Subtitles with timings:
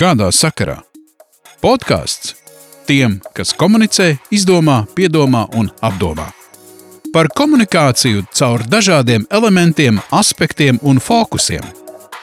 [0.00, 0.78] Kādā sakarā?
[1.60, 2.30] Podkāsts
[2.88, 6.30] tiem, kas komunicē, izdomā, piedomā un apdomā.
[7.12, 11.68] Par komunikāciju caur dažādiem elementiem, aspektiem un fokusiem.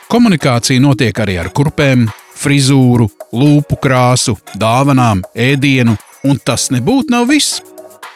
[0.09, 5.93] Komunikācija notiek arī ar kurpēm, frizūru, lūpu krāsu, dāvanām, ēdienu,
[6.25, 7.61] un tas nebūtu nav viss.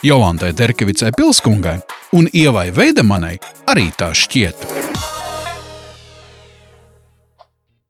[0.01, 1.77] Jolantai Derkevicai Pilskungai
[2.17, 3.35] un Ievai Veidemanai
[3.69, 4.71] arī tā šķiet.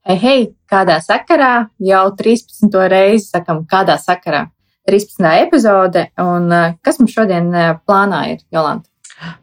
[0.01, 1.51] Hei, hei, kādā sakarā
[1.83, 2.71] jau 13.
[2.91, 4.47] reizi sakam, kādā sakarā.
[4.89, 5.27] 13.
[5.43, 8.91] epizode, un eh, kas mums šodien eh, plānā ir, Jolanta?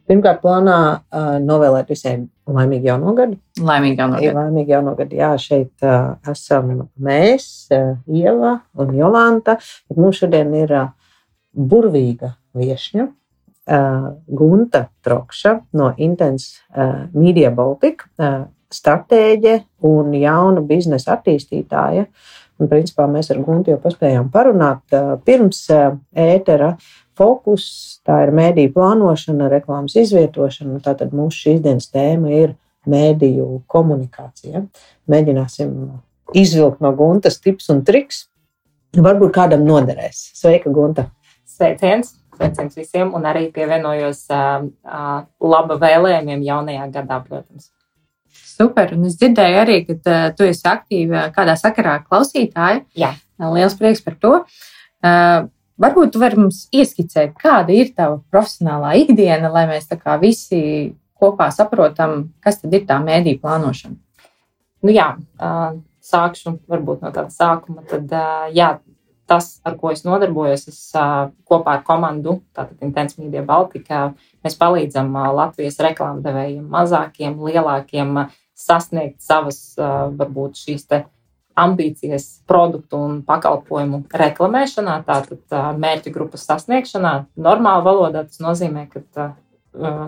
[0.08, 3.36] Pirmkārt, plānā uh, novēlēt visiem laimīgu jauno gadu.
[3.62, 5.14] Laimīgi jau no Jā, laimīgu jauno gadu.
[5.20, 6.72] Jā, šeit uh, esam
[7.04, 9.58] mēs, uh, Ieva un Jolanta.
[9.86, 10.90] Bet mums šodien ir uh,
[11.54, 13.06] burvīga viesņa.
[13.68, 19.54] Uh, Gunta Trokša no Intense uh, Media Baltica, uh, stratēģe
[19.88, 22.06] un jauna biznesa attīstītāja.
[22.58, 26.72] Un, principā, mēs ar Guntu jau paspējām parunāt pirms ētera
[27.18, 27.66] fokus,
[28.06, 30.80] tā ir mēdīju plānošana, reklāmas izvietošana.
[30.82, 32.56] Tātad mūsu šīs dienas tēma ir
[32.88, 34.64] mēdīju komunikācija.
[35.10, 35.74] Mēģināsim
[36.38, 38.26] izvilkt no guntas tips un triks.
[38.98, 40.30] Varbūt kādam noderēs.
[40.38, 41.08] Sveika, Gunta!
[41.46, 42.16] Sveiciens!
[42.38, 47.72] Sveiciens visiem, un arī pievienojos uh, uh, laba vēlējumiem jaunajā gadā, protams.
[48.58, 52.82] Super, un es dzirdēju arī, ka uh, tu esi aktīva kādā sakarā klausītāja.
[52.98, 53.12] Jā.
[53.38, 54.34] Liels prieks par to.
[54.98, 55.46] Uh,
[55.78, 60.58] Varbūt tu vari mums ieskicēt, kāda ir tava profesionālā ikdiena, lai mēs tā kā visi
[61.14, 63.94] kopā saprotam, kas tad ir tā mēdīņa plānošana.
[64.82, 67.84] Nu, jā, uh, sākšu varbūt no tāda sākuma.
[67.86, 68.10] Tad,
[68.56, 68.72] jā,
[69.30, 74.08] tas, ar ko es nodarbojos, es uh, kopā ar komandu, tātad Intense Media Baltica,
[74.42, 80.88] mēs palīdzam uh, Latvijas reklāmdevējiem, mazākiem, lielākiem, uh, sasniegt savas, uh, varbūt šīs
[81.58, 87.14] ambīcijas produktu un pakalpojumu reklamēšanā, tātad mērķa grupas sasniegšanā.
[87.48, 89.32] Normāla valodā tas nozīmē, ka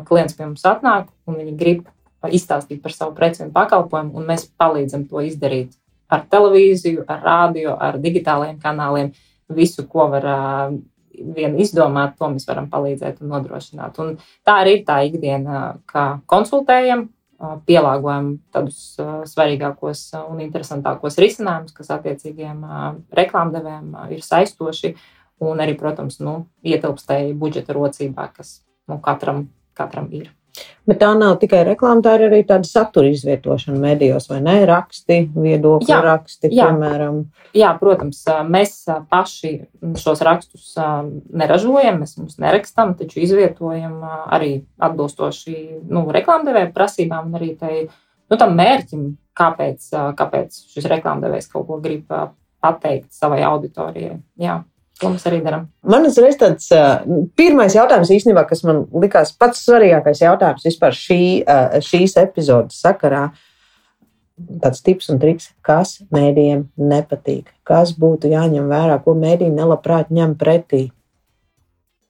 [0.06, 1.88] klients pie mums atnāk un viņi grib
[2.28, 5.74] izstāstīt par savu preci un pakalpojumu, un mēs palīdzam to izdarīt
[6.10, 9.12] ar televīziju, ar rādio, ar digitālajiem kanāliem.
[9.50, 10.26] Visu, ko var
[11.10, 13.98] vien izdomāt, to mēs varam palīdzēt un nodrošināt.
[14.02, 14.12] Un
[14.46, 17.08] tā arī ir tā ikdiena, kā konsultējam,
[17.40, 18.80] pielāgojam tādus
[19.30, 22.64] svarīgākos un interesantākos risinājumus, kas attiecīgiem
[23.16, 24.92] reklāmdevējiem ir saistoši
[25.46, 29.46] un arī, protams, nu, ietilpstēji budžeta rocībā, kas nu, katram,
[29.76, 30.28] katram ir.
[30.88, 34.56] Bet tā nav tikai reklāma, tā ir arī tāda satura izvietošana medijos, vai ne?
[34.68, 36.66] Raksti, viedokļu jā, raksti, jā.
[36.66, 37.20] piemēram.
[37.56, 38.74] Jā, protams, mēs
[39.10, 39.52] paši
[40.00, 40.72] šos rakstus
[41.30, 44.52] neražojam, mēs viņus nerakstam, taču izvietojam arī
[44.82, 45.56] atbilstoši
[45.90, 47.74] nu, reklāmdevēja prasībām un arī tai,
[48.32, 49.06] nu, tam mērķim,
[49.38, 52.10] kāpēc, kāpēc šis reklāmdevējs kaut ko grib
[52.60, 54.18] pateikt savai auditorijai.
[54.40, 54.60] Jā.
[55.00, 55.68] To mēs arī darām.
[55.88, 56.66] Man uzreiz tāds
[57.38, 61.20] pirmais jautājums īstenībā, kas man likās pats svarīgākais jautājums vispār šī,
[61.86, 63.30] šīs epizodes sakarā.
[64.60, 70.36] Tāds tips un triks, kas mēdījiem nepatīk, kas būtu jāņem vērā, ko mēdīji nelabprāt ņem
[70.40, 70.82] pretī.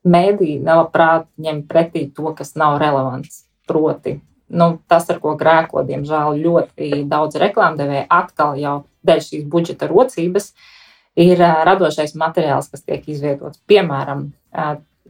[0.07, 3.45] Mēdīji nelabprāt ņem pretī to, kas nav relevants.
[3.71, 4.17] Proti,
[4.51, 8.77] nu, tas, ar ko grēko, diemžēl, ļoti daudz reklāmdevēja atkal jau
[9.07, 10.80] dēļ šīs budžeta rocības, uh,
[11.19, 13.61] ir radošais materiāls, kas tiek izvietots.
[13.71, 14.29] Piemēram,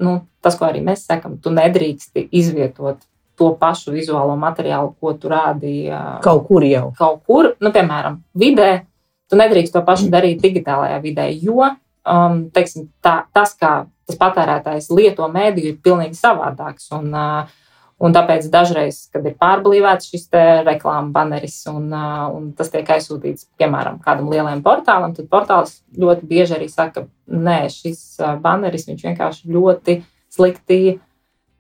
[0.00, 3.03] nu, tas, ko arī mēs sakām, tu nedrīksti izvietot
[3.41, 5.93] to pašu vizuālo materiālu, ko tu rādīji
[6.25, 6.91] kaut kur jau.
[6.99, 8.72] Kaut kur, nu, piemēram, vidē,
[9.31, 14.91] tu nedrīkst to pašu darīt digitālajā vidē, jo um, teiksim, tā, tas, kā tas patērētājs
[14.93, 16.91] lieto mēdīju, ir pilnīgi savādāks.
[16.97, 17.59] Un, uh,
[18.00, 20.31] Un tāpēc dažreiz, kad ir pārblīvēts šis
[20.65, 26.56] reklāmas baneris un, un tas tiek aizsūtīts, piemēram, kādam lielam portālam, tad portāls ļoti bieži
[26.56, 28.00] arī saka, nē, šis
[28.41, 29.99] baneris vienkārši ļoti
[30.33, 30.81] slikti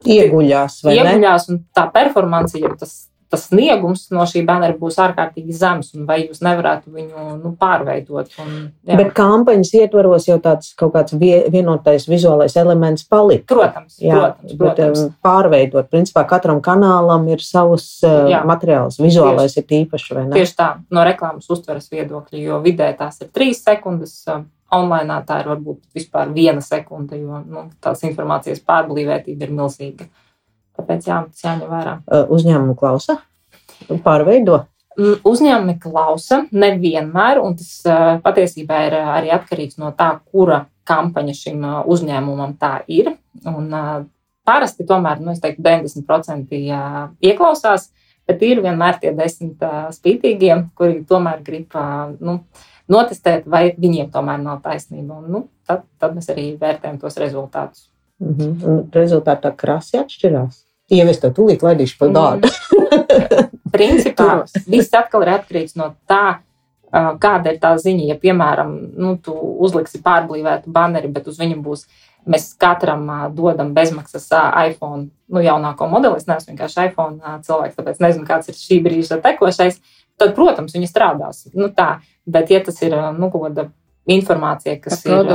[0.08, 0.80] ieguļās.
[0.88, 6.06] Ieguļās, un tā performance, ja tas tas sniegums no šī bannera būs ārkārtīgi zems, un
[6.08, 8.32] vai jūs nevarētu viņu nu, pārveidot.
[8.42, 8.52] Un,
[8.88, 8.98] jā.
[8.98, 13.54] Bet kampaņas ietvaros jau tāds kaut kāds vienotais vizuālais elements palika.
[13.54, 15.02] Protams, jā, protams, protams.
[15.04, 18.42] Bet, pārveidot, principā katram kanālam ir savs jā.
[18.48, 19.68] materiāls, vizuālais tieši, ir
[20.24, 20.32] ne?
[20.34, 24.24] Tieši tā, no reklāmas uztveres viedokļa, jo vidē tās ir trīs sekundes.
[24.70, 30.06] Online tā ir varbūt vispār viena sekunde, jo nu, tās informācijas pārblīvētība ir milzīga.
[30.78, 31.94] Tāpēc jā, tas jāņem vērā.
[32.36, 33.18] Uzņēmumu klausa,
[34.04, 34.62] pārveido.
[34.98, 37.70] Mm, uzņēmumi klausa nevienmēr, un tas
[38.24, 43.12] patiesībā ir arī atkarīgs no tā, kura kampaņa šim uzņēmumam tā ir.
[43.46, 43.70] Un,
[44.46, 46.58] parasti tomēr, nu, teiktu, 90%
[47.30, 47.90] ieklausās,
[48.28, 49.62] bet ir vienmēr tie desmit
[49.94, 51.76] spītīgie, kuri tomēr grib
[52.18, 52.40] nu,
[52.90, 55.20] notestēt, vai viņiem tomēr nav taisnība.
[55.20, 57.89] Un, nu, tad, tad mēs arī vērtējam tos rezultātus.
[58.20, 58.82] Mm -hmm.
[58.92, 60.64] Rezultātā tā krasi atšķirās.
[60.90, 62.48] Ja es to tūlīt laidīšu pa dārdu.
[63.76, 66.38] Principā viss atkal ir atkarīgs no tā,
[66.92, 68.04] kāda ir tā ziņa.
[68.04, 71.86] Ja, piemēram, nu, tu uzliksi pārblīvētu baneri, bet uz viņa būs
[72.28, 74.26] Mēs katram dodam bezmaksas
[74.68, 76.20] iPhone, nu, jaunāko modeli.
[76.20, 79.80] Es neesmu vienkārši iPhone cilvēks, tāpēc nezinu, kāds ir šī brīža tekošais.
[80.20, 81.46] Tad, protams, viņi strādās.
[81.56, 83.70] Nu, tā, bet, ja tas ir nu, kaut kāda
[84.10, 85.32] informācija, kas Par ir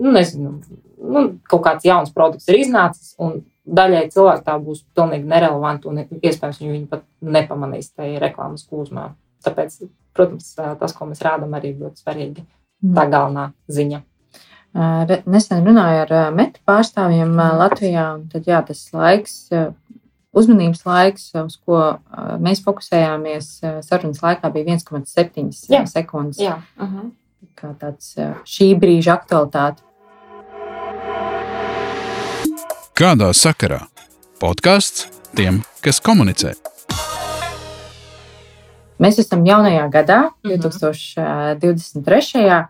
[0.00, 0.54] nu, nezinu,
[1.02, 6.04] nu, kaut kāds jauns produkts, ir iznācis, un daļai cilvēku tā būs pilnīgi nerelevanta, un
[6.18, 9.12] iespējams viņi pat nepamanīs tajā reklāmas kūzmā.
[9.46, 9.78] Tāpēc,
[10.14, 12.46] protams, tas, ko mēs rādām, arī ir ļoti svarīgi.
[12.82, 13.12] Tā mm.
[13.12, 14.02] galvenā ziņa.
[15.28, 19.36] Nesen runāju ar metu pārstāvjiem Latvijā, un tad jā, tas laiks,
[20.32, 21.82] uzmanības laiks, uz ko
[22.42, 23.50] mēs fokusējāmies
[23.84, 25.52] sarunas laikā, bija 1,7
[25.90, 26.40] sekundes.
[26.40, 26.58] Jā.
[26.80, 27.10] Uh -huh.
[27.58, 28.14] Kā tāds
[28.48, 29.82] šī brīža aktualitāte.
[32.92, 33.86] Kādā sakarā?
[34.42, 36.52] Podkāsts tiem, kas komunicē.
[39.02, 41.24] Mēs esam jaunajā gadā, 2023.
[41.24, 42.68] Uh -huh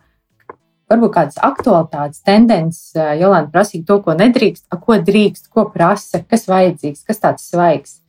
[0.93, 6.47] varbūt kādas aktualitātes, tendences, Jolanta prasīja to, ko nedrīkst, a, ko drīkst, ko prasa, kas
[6.49, 7.99] vajadzīgs, kas tāds svaigs.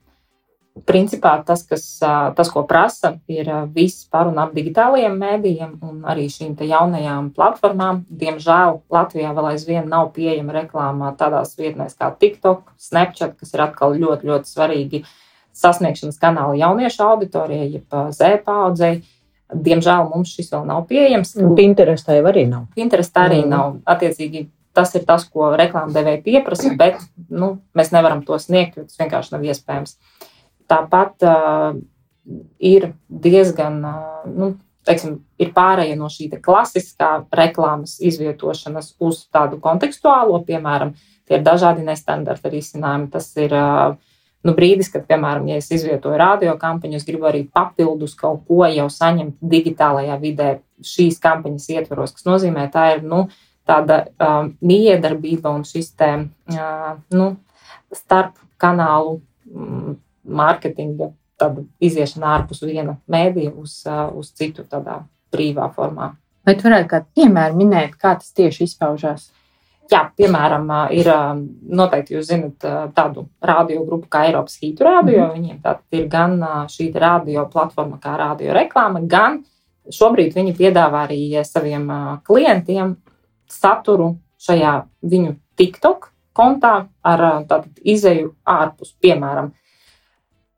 [0.74, 6.24] Principā tas, kas, tas, ko prasa, ir viss par un ap digitālajiem mēdījiem un arī
[6.26, 8.00] šīm jaunajām platformām.
[8.10, 13.94] Diemžēl Latvijā vēl aizvien nav pieejama reklāmā tādās vietnēs kā TikTok, Snapchat, kas ir atkal
[13.94, 15.04] ļoti, ļoti svarīgi
[15.54, 19.04] sasniegšanas kanāli jauniešu auditorijai, jeb Z paudzei.
[19.54, 21.36] Diemžēl mums šis vēl nav pieejams.
[21.54, 22.66] Pinterestā jau arī nav.
[22.74, 23.50] Pinterestā arī mm.
[23.52, 23.78] nav.
[23.94, 26.98] Attiecīgi, tas ir tas, ko reklāmdevēji pieprasa, bet
[27.30, 29.98] nu, mēs nevaram to sniegt, jo tas vienkārši nav iespējams.
[30.70, 31.80] Tāpat uh,
[32.58, 40.40] ir diezgan, uh, nu, teiksim, ir pārēja no šī klasiskā reklāmas izvietošanas uz tādu kontekstuālo,
[40.46, 40.94] piemēram,
[41.28, 43.10] tie ir dažādi nestandarta risinājumi.
[43.12, 43.96] Tas ir uh,
[44.44, 48.68] nu, brīdis, kad, piemēram, ja es izvietoju radio kampaņu, es gribu arī papildus kaut ko
[48.68, 50.50] jau saņemt digitālajā vidē
[50.84, 53.24] šīs kampaņas ietvaros, kas nozīmē, tā ir nu,
[53.64, 56.10] tāda um, miedarbība un šis te,
[56.52, 57.30] uh, nu,
[57.96, 61.12] starp kanālu um, mārketinga
[61.82, 63.80] iziešana ārpus viena mēdīja uz,
[64.14, 65.02] uz citu tādā
[65.34, 66.14] brīvā formā.
[66.44, 69.30] Vai tu varētu kādu piemēru minēt, kā tas tieši izpaužās?
[69.92, 71.08] Jā, piemēram, ir
[71.76, 72.64] noteikti jūs zinat
[72.96, 75.26] tādu radio grupu kā Eiropas Hītu radio.
[75.26, 75.34] Mm -hmm.
[75.34, 76.38] Viņiem tātad ir gan
[76.68, 79.44] šī radio platforma kā radio reklāma, gan
[79.90, 81.90] šobrīd viņi piedāvā arī saviem
[82.24, 82.96] klientiem
[83.48, 89.52] saturu šajā viņu TikTok kontā ar tātad izēju ārpus, piemēram,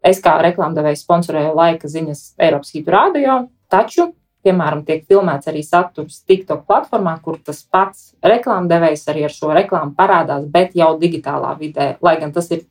[0.07, 3.41] Es kā reklāmdevējs sponsorēju laika ziņas Eiropas Hītu radio,
[3.73, 4.13] taču
[4.47, 9.97] piemēram, tiek filmēts arī saturs TikTok platformā, kur tas pats reklāmdevējs arī ar šo reklāmu
[9.99, 11.97] parādās, bet jau digitālā vidē.
[12.05, 12.63] Lai gan tas ir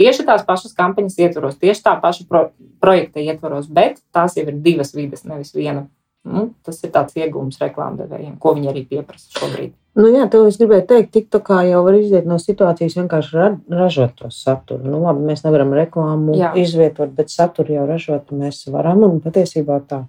[0.00, 2.44] tieši tās pašas kampaņas ietvaros, tieši tā paša pro
[2.82, 5.86] projekta ietvaros, bet tās jau ir divas vidas, nevis viena.
[6.22, 9.72] Nu, tas ir tāds iegūms reklāmdevējiem, ko viņi arī pieprasa šobrīd.
[9.98, 11.10] Nu, jā, to es gribēju teikt.
[11.16, 13.48] TikTokā jau var iziet no situācijas vienkārši ra
[13.82, 14.86] ražot to saturu.
[14.86, 16.52] Nu, labi, mēs nevaram reklāmu jā.
[16.62, 19.02] izvietot, bet saturu jau ražot mēs varam.
[19.08, 20.04] Un patiesībā tā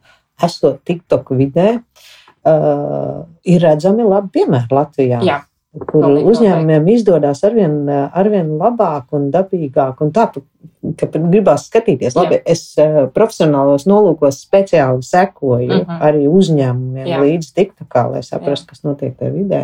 [0.46, 5.24] esot TikTok vidē, uh, ir redzami labi piemēri Latvijā.
[5.26, 5.42] Jā.
[5.74, 7.00] Kur Nolīgi, uzņēmumiem nolīgi.
[7.00, 10.04] izdodas arvien, arvien labāk un dabīgāk.
[10.06, 10.28] Un tā,
[11.00, 12.44] ka gribās skatīties, labi, Jā.
[12.54, 15.88] es uh, profesionālos nolūkos speciāli sekoju uh mhm.
[15.90, 16.04] -huh.
[16.10, 17.22] arī uzņēmumiem Jā.
[17.26, 19.64] līdz TikTokā, lai saprastu, kas notiek tajā vidē.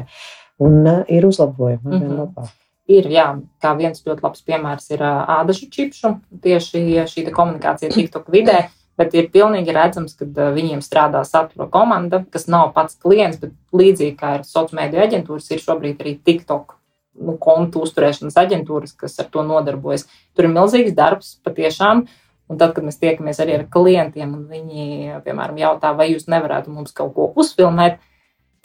[0.60, 2.18] Un uh, ir uzlabojumi arvien uh mhm.
[2.18, 2.26] -huh.
[2.26, 2.50] labāk.
[2.90, 3.28] Ir, jā,
[3.62, 8.66] kā viens ļoti labs piemērs ir uh, ādažu čipšu, tieši šī komunikācija TikTok vidē
[9.00, 14.18] bet ir pilnīgi redzams, ka viņiem strādā satura komanda, kas nav pats klients, bet līdzīgi
[14.20, 16.76] kā ir sociālās mediju aģentūras, ir šobrīd arī TikTok
[17.20, 20.08] nu, kontu uzturēšanas aģentūras, kas ar to nodarbojas.
[20.36, 22.08] Tur ir milzīgs darbs patiešām.
[22.50, 26.72] Un tad, kad mēs tiekamies arī ar klientiem, un viņi, piemēram, jautā, vai jūs nevarētu
[26.74, 28.00] mums kaut ko uzfilmēt,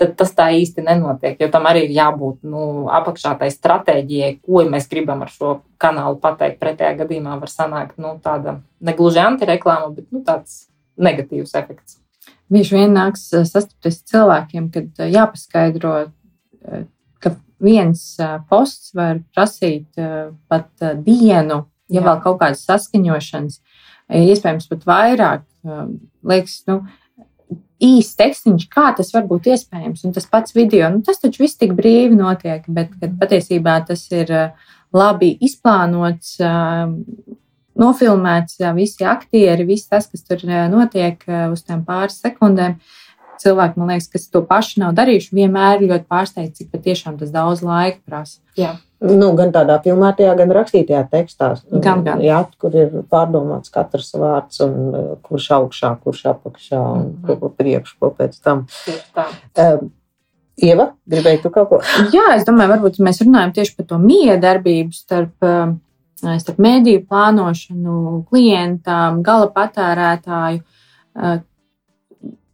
[0.01, 1.39] tad tas tā īsti nenotiek.
[1.41, 6.19] Jo tam arī ir jābūt nu, apakšā tai stratēģijai, ko mēs gribam ar šo kanālu
[6.23, 6.61] pateikt.
[6.63, 10.65] Pretējā gadījumā var sanākt nu, tāda negluži antireklāma, bet nu, tāds
[11.01, 12.01] negatīvs efekts.
[12.53, 15.95] Bieži vien nāks sastapties cilvēkiem, kad jāpaskaidro,
[17.23, 17.33] ka
[17.65, 18.03] viens
[18.51, 19.89] posts var prasīt
[20.51, 20.69] pat
[21.07, 22.05] dienu, ja Jā.
[22.05, 23.61] vēl kaut kādas saskaņošanas,
[24.21, 25.47] iespējams pat vairāk.
[26.25, 26.83] Liekas, nu,
[27.85, 30.05] īsts tekstiņš, kā tas var būt iespējams.
[30.07, 34.31] Un tas pats video, nu, tas taču viss tik brīvi notiek, bet patiesībā tas ir
[34.95, 36.37] labi izplānots,
[37.75, 42.79] nofilmēts, visi aktieri, viss tas, kas tur notiek uz tām pāris sekundēm.
[43.45, 47.33] cilvēki, man liekas, kas to pašu nav darījuši, vienmēr ir ļoti pārsteigti, cik patiešām tas
[47.35, 48.39] daudz laika prasa.
[48.57, 48.77] Jā.
[49.05, 51.51] Nu, gan tādā filmētajā, gan rakstītajā tekstā.
[51.85, 52.23] Gan, gan.
[52.25, 57.27] Jā, kur ir pārdomāts katrs vārds, un uh, kurš augšā, kurš apakšā, un Mhm.
[57.27, 58.67] ko pa priekšu, ko pēc tam.
[59.59, 59.91] Um,
[60.57, 61.79] Ieva, gribēji tu kaut ko?
[62.15, 68.25] Jā, es domāju, varbūt mēs runājam tieši par to miedarbību starp, eh, starp mēdīju plānošanu,
[68.31, 70.63] klientām, gala patērētāju.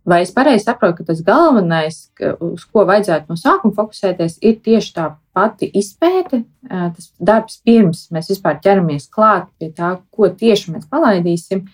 [0.08, 1.98] Vai es pareizi saprotu, ka tas galvenais,
[2.40, 6.40] uz ko vajadzētu no sākuma fokusēties, ir tieši tā pati izpēte,
[6.70, 11.66] tas darbs pirms mēs vispār ķeramies klāt pie tā, ko tieši mēs palaidīsim,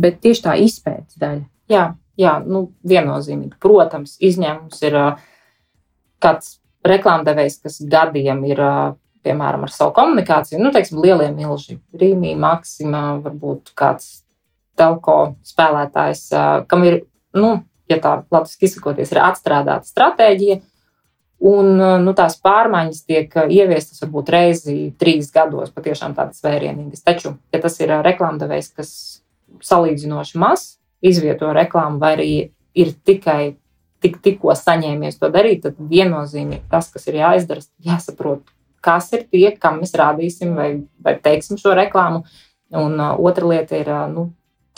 [0.00, 1.46] bet tieši tā izpētes daļa.
[1.72, 1.86] Jā,
[2.20, 3.56] jā nu, viennozīmīgi.
[3.62, 4.98] Protams, izņēmums ir
[6.20, 8.60] kāds reklāmdevējs, kas gadiem ir,
[9.24, 14.20] piemēram, ar savu komunikāciju, nu, teiksim, lielie milži, Rīmī, Maksima, varbūt kāds
[14.80, 16.28] telko spēlētājs,
[16.68, 17.02] kam ir,
[17.36, 17.58] nu,
[17.90, 20.60] ja tā latviešu izsakoties, ir atstrādāta stratēģija.
[21.50, 21.70] Un
[22.04, 27.00] nu, tās pārmaiņas tiek ieviestas varbūt reizi trīs gados, patiešām tādas vērienīgas.
[27.06, 28.90] Taču, ja tas ir ā, reklāmdevējs, kas
[29.64, 30.66] salīdzinoši maz
[31.00, 32.30] izvieto reklāmu, vai arī
[32.76, 33.54] ir tikai
[34.04, 38.44] tik, tikko saņēmies to darīt, tad viennozīmīgi tas, kas ir jāizdara, jāsaprot,
[38.84, 40.70] kas ir tie, kam mēs rādīsim vai,
[41.04, 42.24] vai teiksim šo reklāmu.
[42.76, 44.28] Un uh, otra lieta ir uh, nu,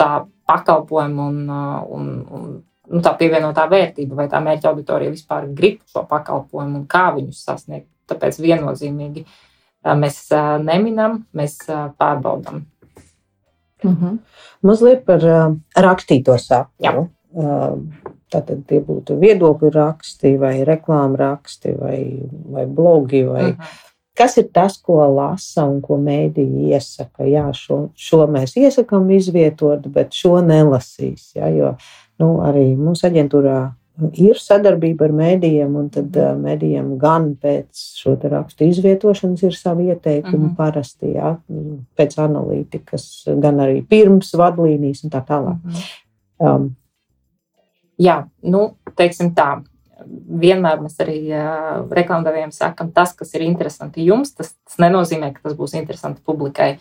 [0.00, 2.46] tā pakalpojuma un, uh, un, un
[2.90, 7.44] nu, tā pievienotā vērtība, vai tā mērķa auditorija vispār grib šo pakalpojumu un kā viņus
[7.46, 7.88] sasniegt.
[8.10, 12.64] Tāpēc viennozīmīgi uh, mēs uh, neminam, mēs uh, pārbaudām.
[13.82, 14.18] Mhm.
[14.62, 17.08] Mazliet par uh, rakstīto sapni.
[17.32, 17.78] Uh,
[18.32, 21.98] tātad tie būtu viedokļu raksti, vai reklāmu raksti, vai,
[22.52, 23.24] vai blogi.
[23.28, 23.48] Vai...
[23.52, 23.72] Mhm.
[24.12, 27.24] Kas ir tas, ko lasa un ko mēdīji iesaka?
[27.24, 31.30] Jā, šo, šo mēs iesakām izvietot, bet šo nelasīs.
[31.38, 31.70] Jā, jo
[32.22, 33.60] nu, arī mūsu aģentūrā
[34.16, 39.90] ir sadarbība ar mēdījiem, un tad uh, mēdījiem gan pēc šo rakstu izvietošanas ir savi
[39.92, 40.42] ieteikumi Mhm.
[40.42, 40.56] mm -hmm.
[40.56, 41.36] parasti, jā,
[41.98, 43.08] pēc analītikas,
[43.40, 45.58] gan arī pirms vadlīnijas un tā tālāk.
[45.64, 45.82] Mhm.
[46.42, 46.70] Um,
[48.02, 49.62] Jā, nu, teiksim tā.
[50.42, 55.44] Vienmēr mēs arī uh, reklāmdevējiem sakām, tas, kas ir interesanti jums, tas, tas nenozīmē, ka
[55.44, 56.72] tas būs interesanti publikai.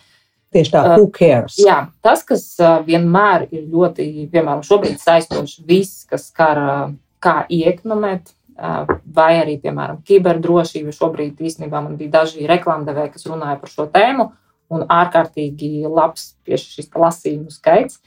[0.52, 1.56] Tieši tā, Uh, who cares?
[1.60, 6.84] Jā, tas, kas uh, vienmēr ir ļoti, piemēram, šobrīd saistošs, viss, kas skar uh,
[7.22, 10.94] kā iekonomēt, uh, vai arī, piemēram, kiberdrošību.
[10.96, 14.30] Šobrīd īstenībā man bija daži reklāmdevēji, kas runāja par šo tēmu,
[14.72, 18.00] un ārkārtīgi labs šis lasījumu skaits.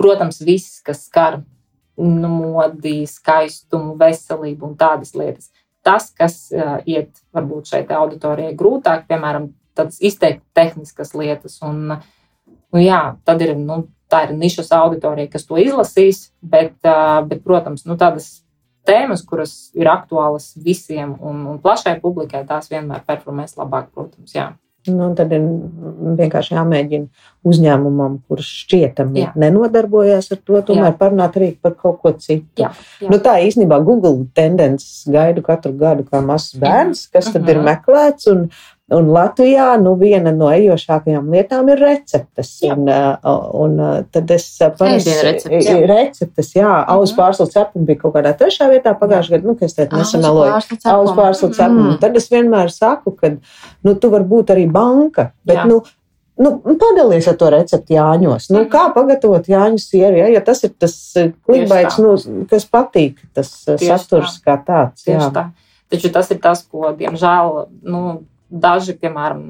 [0.00, 1.42] Protams, viss, kas skar
[2.00, 5.50] nu, modi, skaistumu, veselību un tādas lietas.
[5.84, 11.58] Tas, kas uh, iet varbūt šai auditorijai grūtāk, piemēram, tādas izteikti tehniskas lietas.
[11.62, 11.96] Un,
[12.72, 17.44] nu, jā, tad ir, nu, tā ir nišas auditorija, kas to izlasīs, bet, uh, bet
[17.46, 18.40] protams, nu, tādas
[18.88, 24.34] tēmas, kuras ir aktuālas visiem un, un plašai publikai, tās vienmēr performēs labāk, protams.
[24.34, 24.48] Jā.
[24.88, 25.42] Nu, tad ir
[26.16, 29.32] vienkārši jāmēģina uzņēmumam, kurš šķietami Jā.
[29.36, 30.96] nenodarbojas ar to, tomēr Jā.
[31.02, 32.62] parunāt arī par kaut ko citu.
[32.62, 32.70] Jā,
[33.02, 33.10] jā.
[33.12, 37.68] Nu, tā īstenībā Google tendences gaidu katru gadu kā mazs bērns, kas tad ir Mhm.
[37.68, 38.30] meklēts.
[38.32, 38.48] Un,
[38.90, 42.50] un Latvijā nu, viena no ejošākajām lietām ir receptes.
[42.64, 42.74] Jā.
[42.74, 45.76] Un, uh, un uh, tad es uh, Ēdienu receptes, jā.
[45.86, 47.20] receptes, jā, auzu Mhm.
[47.20, 50.52] pārslas cepumi bija kaut kādā trešā vietā pagājušajā gadā, nu, kas nesameloju.
[50.58, 51.86] Auzu Auzu pārslas cepumi.
[51.94, 52.00] Mm.
[52.00, 53.30] Tad es vienmēr saku, ka
[53.84, 55.66] nu, tu vari būt arī banka, bet Jā.
[55.68, 55.82] nu,
[56.40, 58.50] nu, padalies ar to recepti Jāņos.
[58.50, 58.70] Nu, Mhm.
[58.72, 61.14] kā pagatavot Jāņu sieru, ja, ja tas ir tas
[61.46, 62.02] klikbaits, tā.
[62.02, 65.04] nu, kas patīk, tas Tieši saturs kā tāds.
[65.04, 65.50] Tieši Jā, tā.
[65.90, 69.44] Taču tas ir tas, ko, diemžēl, nu, daži, piemēram,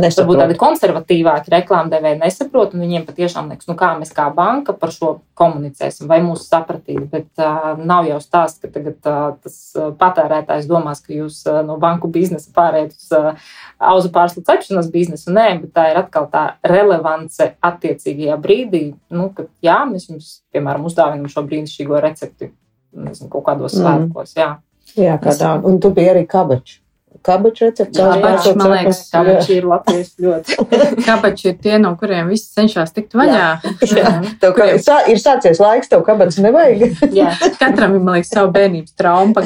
[0.00, 4.92] varbūt tādi konservatīvāki reklāmdevēji nesaprot, un viņiem patiešām liekas, nu kā mēs kā banka par
[4.94, 7.02] šo komunicēsim, vai mūsu sapratīs.
[7.10, 9.58] Bet uh, nav jau stāsts, ka tagad uh, tas
[10.00, 13.50] patērētājs domās, ka jūs uh, no banku biznesa pārējat uz uh,
[13.90, 15.34] auzu pārslu cepšanas biznesu.
[15.36, 20.86] Nē, bet tā ir atkal tā relevance attiecīgajā brīdī, nu, ka jā, mēs jums, piemēram,
[20.88, 22.52] uzdāvinam šo brīnišķīgo recepti
[22.96, 23.82] nezinu, kaut kādos Mhm.
[23.82, 24.36] svētkos.
[24.38, 24.54] Jā.
[24.96, 25.58] Jā, kā tā.
[25.64, 26.80] Un tu biji arī kabačs.
[27.26, 27.98] Kabačs recepts.
[27.98, 29.20] Jā, pārslas man liekas, jā.
[29.26, 30.56] viņš ir latviešu ļoti.
[31.08, 33.48] Kāpēc ir tie, no kuriem viss cenšas tikt vaļā?
[33.90, 34.12] Jā.
[34.40, 36.96] Tev kā, sā, ir sācies laiks, tev kabats nevajag.
[37.18, 38.96] Jā, Katram ir, man liekas, savu bērnības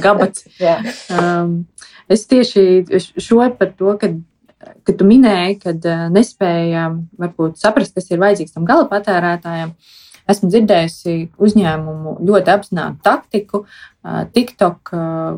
[0.04, 0.46] gabats.
[0.60, 0.76] jā.
[1.10, 1.64] Um,
[2.12, 2.84] es tieši
[3.18, 4.12] šo par to, ka,
[4.86, 6.86] ka tu minēji, ka uh, nespēja
[7.18, 9.74] varbūt saprast, kas ir vajadzīgs tam gala patērētājam.
[10.30, 15.36] Esmu dzirdējusi uzņēmumu ļoti apzinātu taktiku, uh, TikTok uh,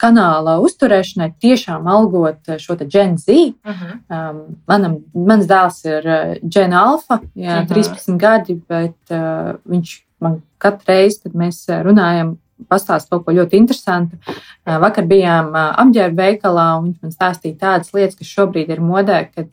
[0.00, 3.54] kanāla uzturēšanai, tiešām algot šo te Gen Z.
[3.64, 3.96] Mhm.
[4.08, 7.72] Um, manam, mans dēls ir uh, Gen Alpha, jā, Mhm.
[7.72, 12.36] 13 gadi, bet uh, viņš man katru reizi, kad mēs runājam,
[12.68, 14.18] pastāst kaut ko ļoti interesantu.
[14.66, 19.48] Vakar bijām apģērba veikalā, un viņš man stāstīja tādas lietas, kas šobrīd ir modē, kad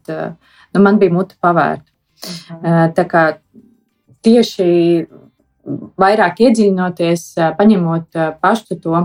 [0.73, 1.87] nu, man bija muta pavērta.
[2.27, 2.91] Mhm.
[2.97, 3.23] Tā kā
[4.25, 4.67] tieši
[5.99, 9.03] vairāk iedzīvinoties, paņemot pašu to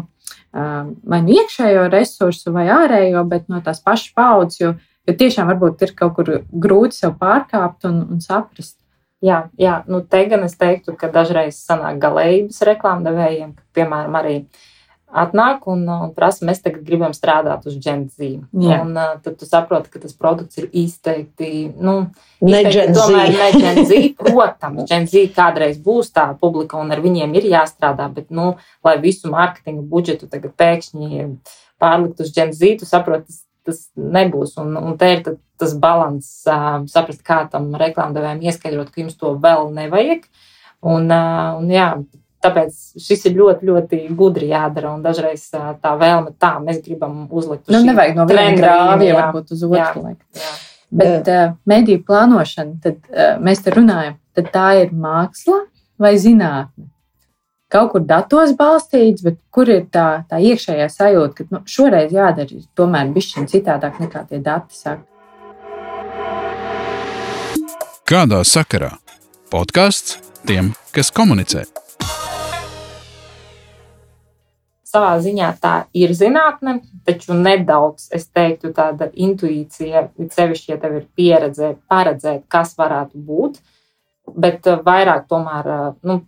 [0.52, 4.74] vai nu iekšējo resursu, vai ārējo, bet no tās pašas paudzes, jo,
[5.08, 8.76] jo tiešām varbūt ir kaut kur grūti sev pārkāpt un, un saprast.
[9.22, 14.34] Jā, jā, nu te gan es teiktu, ka dažreiz sanāk galējības reklāmdevējiem, ka, piemēram, arī
[14.42, 14.71] uh,
[15.12, 18.46] atnāk un, uh, un prasa, mēs tagad gribam strādāt uz genzīm.
[18.80, 21.96] Un uh, tad tu saproti, ka tas produkts ir izteikti, nu,
[22.40, 22.96] genzīm.
[22.96, 24.08] Tomēr ne genzīm.
[24.18, 28.54] Protams, genzīm kādreiz būs tā publika un ar viņiem ir jāstrādā, bet, nu,
[28.84, 31.24] lai visu mārketinga budžetu tagad pēkšņi
[31.82, 34.56] pārlikt uz genzīm, tu saproti, tas, tas nebūs.
[34.62, 35.24] Un, un te ir
[35.60, 40.26] tas balans, uh, saprast, kā tam reklāmdevējiem ieskaidrot, ka jums to vēl nevajag.
[40.82, 41.92] Un, uh, un jā,
[42.42, 44.96] Tāpēc šis ir ļoti, ļoti gudri jādara.
[44.96, 47.68] Un dažreiz tā vēlme, tā mēs gribam uzlikt.
[47.70, 50.24] Nu, nevajag no viena grāvja, varbūt uz otru likt.
[50.92, 55.62] Bet uh, mediju plānošana, tad uh, mēs te runājam, tad tā ir māksla
[56.02, 56.90] vai zinātne?
[57.72, 62.60] Kaut kur datos balstīts, bet kur ir tā, tā iekšējā sajūta, ka nu, šoreiz jādara
[62.76, 65.06] tomēr bišķiņ citādāk nekā tie dati saka.
[68.04, 68.98] Kādā sakarā?
[69.48, 71.64] Podkāsts tiem, kas komunicē
[74.92, 80.98] savā ziņā tā ir zinātne, taču nedaudz, es teiktu, tāda intuīcija, it sevišķi, ja tev
[81.00, 83.58] ir pieredze paredzēt, kas varētu būt,
[84.36, 86.20] bet eh, vairāk tomēr, eh, nu,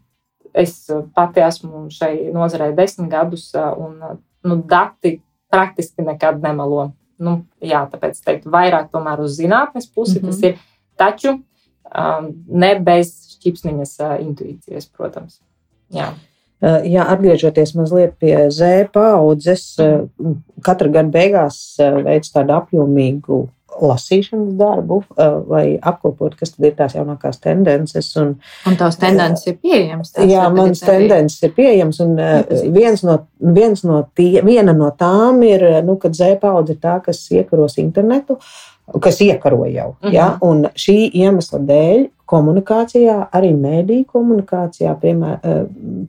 [0.54, 0.76] es
[1.16, 5.18] pati esmu šai nozarei desmit gadus, eh, un nu, dati
[5.52, 6.92] praktiski nekad nemelo.
[7.24, 10.30] Nu, jā, tāpēc es teiktu, vairāk tomēr uz zinātnes pusi mm -hmm.
[10.30, 10.56] tas ir,
[10.98, 15.38] taču um, ne bez šķipsniņas uh, intuīcijas, protams.
[15.94, 16.10] Jā.
[16.64, 20.06] Eh, jā, atgriežoties mazliet pie Z paudzes, eh,
[20.64, 25.00] katra gada beigās eh, veids tādu apjomīgu lasīšanas darbu,
[25.50, 28.12] lai apkopotu, kas tad ir tās jaunākās tendences.
[28.22, 28.28] Un,
[28.70, 30.12] un tās tendences ir pieejamas.
[30.30, 32.14] Jā, manas tendences ir pieejamas, un
[32.76, 33.16] viens no,
[33.56, 37.74] viens no tie, viena no tām ir, nu, kad Z paudze ir tā, kas iekaros
[37.82, 38.38] internetu,
[39.02, 39.96] kas iekaro jau.
[39.98, 40.14] Mm -hmm.
[40.14, 40.28] ja?
[40.40, 45.60] Un šī iemesla dēļ komunikācijā, arī mēdīņu komunikācijā, piemēram, eh,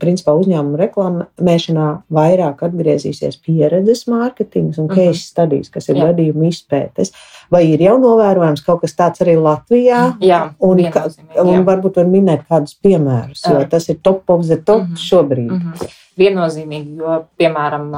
[0.01, 4.95] principā uzņēmuma reklamēšanā vairāk atgriezīsies pieredzes mārketings un mhm.
[4.95, 5.31] case uh -huh.
[5.31, 7.13] studies, kas ir gadījuma izpētes.
[7.51, 10.17] Vai ir jau novērojams kaut kas tāds arī Latvijā?
[10.21, 11.07] Jā, un, ka,
[11.43, 14.93] un varbūt var minēt kādus piemērus, jo tas ir top of the top uh mhm.
[14.93, 15.09] -huh.
[15.09, 15.51] šobrīd.
[15.51, 15.71] Uh mhm.
[15.71, 16.01] -huh.
[16.17, 17.91] Viennozīmīgi, jo, piemēram,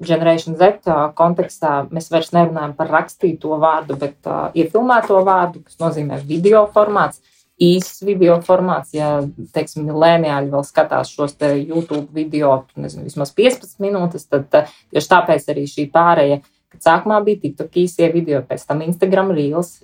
[0.00, 6.20] Generation Z kontekstā mēs vairs nerunājam par rakstīto vārdu, bet uh, iefilmēto vārdu, kas nozīmē
[6.26, 7.18] video formāts
[7.62, 8.94] īsts video formāts.
[8.96, 9.18] Ja,
[9.54, 14.48] teiksim, milēniāļi vēl skatās šos YouTube video, nezinu, vismaz 15 minūtes, tad
[14.94, 16.40] tieši tāpēc arī šī pārēja,
[16.72, 19.78] kad sākumā bija TikTok īsie video, pēc tam Instagram reels,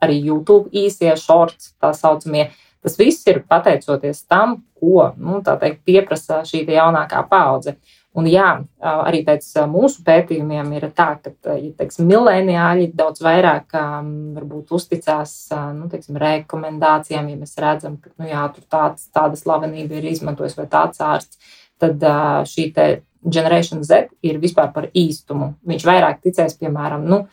[0.00, 2.50] arī YouTube īsie shorts, tā saucamie.
[2.80, 7.76] Tas viss ir pateicoties tam, ko nu, teikt, pieprasa šī jaunākā paudze.
[8.18, 8.46] Un jā,
[8.82, 15.34] arī pēc mūsu pētījumiem ir tā, ka ja, teiksim, mileniāļi daudz vairāk varbūt uzticās
[15.76, 20.58] nu, teiksim, rekomendācijām, ja mēs redzam, ka nu, jā, tur tāds, tāda slavenība ir izmantojis
[20.58, 21.38] vai tāds ārsts,
[21.78, 22.02] tad
[22.50, 22.72] šī
[23.20, 25.54] Generation Z ir vispār par īstumu.
[25.68, 27.26] Viņš vairāk ticēs, piemēram, nu,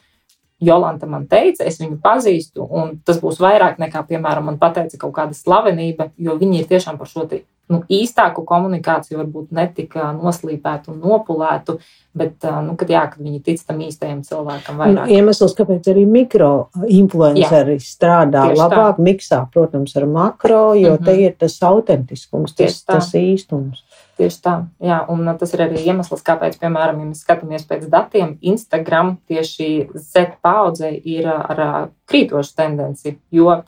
[0.62, 5.14] Jolanta man teica, es viņu pazīstu, un tas būs vairāk nekā, piemēram, man pateica kaut
[5.14, 7.28] kāda slavenība, jo viņi ir tiešām par šo
[7.72, 11.78] nu, īstāku komunikāciju, varbūt netika noslīpētu un nopulētu,
[12.18, 15.12] bet, nu, kad, jā, kad viņi tic tam īstajam cilvēkam vairāk.
[15.14, 19.08] Iemesls, kāpēc arī mikroinfluenceri strādā labāk, tā.
[19.10, 21.06] miksā, protams, ar makro, jo mm -hmm.
[21.06, 23.84] te ir tas autentiskums, tas, tas īstums.
[24.18, 28.38] Tieši tā, jā, un tas ir arī iemesls, kāpēc, piemēram, ja mēs skatāmies pēc datiem,
[28.42, 33.64] Instagram tieši Z paudzei ir ar krītošu tendenci, jo uh,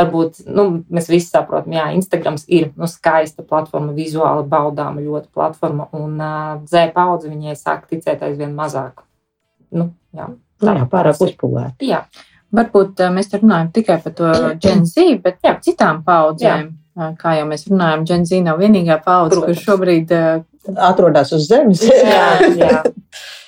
[0.00, 5.88] varbūt nu, mēs visi saprotam, ka Instagrams ir nu, skaista platforma, vizuāli baudāma ļoti platforma,
[5.96, 9.04] un uh, dzēra paudze viņai sāk ticēt aizvien mazāk.
[9.74, 10.30] Nu, jā,
[10.62, 11.86] tā ir pārāk uzpūlēta.
[11.86, 12.04] Jā.
[12.54, 15.58] Varbūt uh, mēs runājam tikai par to Gen Z, bet jā.
[15.64, 16.72] citām paudzēm.
[16.94, 17.12] Jā.
[17.18, 20.44] Kā jau mēs runājam, Gen Z nav vienīgā paudze, kurš šobrīd uh,
[20.78, 21.82] atrodas uz zemes.
[21.82, 22.28] jā,
[22.58, 22.82] jā.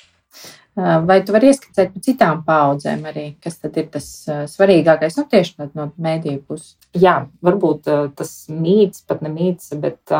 [0.77, 4.05] Vai tu vari ieskicēt par citām paudzēm arī, kas tad ir tas
[4.51, 6.75] svarīgākais, nu tieši no mēdīju puses?
[6.93, 10.13] Jā, varbūt tas mīts, pat ne mīts, bet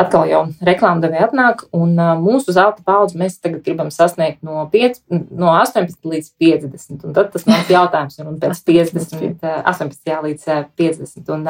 [0.00, 4.98] atkal jau reklāmdevēja atnāk, un mūsu zelta paudzi mēs tagad gribam sasniegt no, 5,
[5.30, 7.06] no 18 līdz 50.
[7.06, 10.48] Un tad tas mans jautājums ir, un pēc 50, 18 jā, līdz
[10.80, 11.30] 50.
[11.36, 11.46] Un,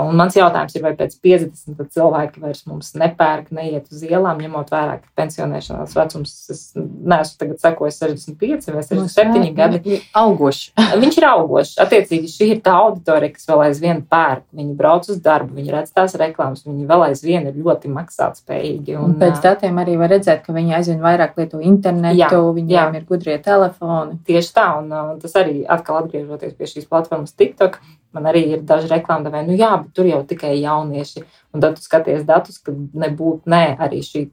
[0.00, 4.72] Un mans jautājums ir, vai pēc 50 cilvēki vairs mums nepērk, neiet uz ielām, ņemot
[4.72, 9.98] vērā, ka pensionēšanās vecums, es neesmu tagad sekojis 65 vai 67 gadi.
[10.16, 10.72] Augošs.
[11.02, 11.74] Viņš ir augošs.
[11.84, 14.44] Attiecīgi, šī ir tā auditorija, kas vēl aizvien pērk.
[14.56, 18.96] Viņi brauc uz darbu, viņi redz tās reklāmas, viņi vēl aizvien ir ļoti maksātspējīgi.
[18.98, 22.76] Un, un pēc datiem arī var redzēt, ka viņi aizvien vairāk lieto internetu, jā, viņiem
[22.76, 22.86] jā.
[23.00, 24.20] ir gudrie telefoni.
[24.28, 27.80] Tieši tā, un, un tas arī atkal atgriežoties pie šīs platformas TikTok
[28.12, 31.24] Man arī ir daži reklāmdevēji, nu jā, bet tur jau tikai jaunieši.
[31.54, 34.26] Un tad tu skaties datus, ka nebūtu, nē, arī šī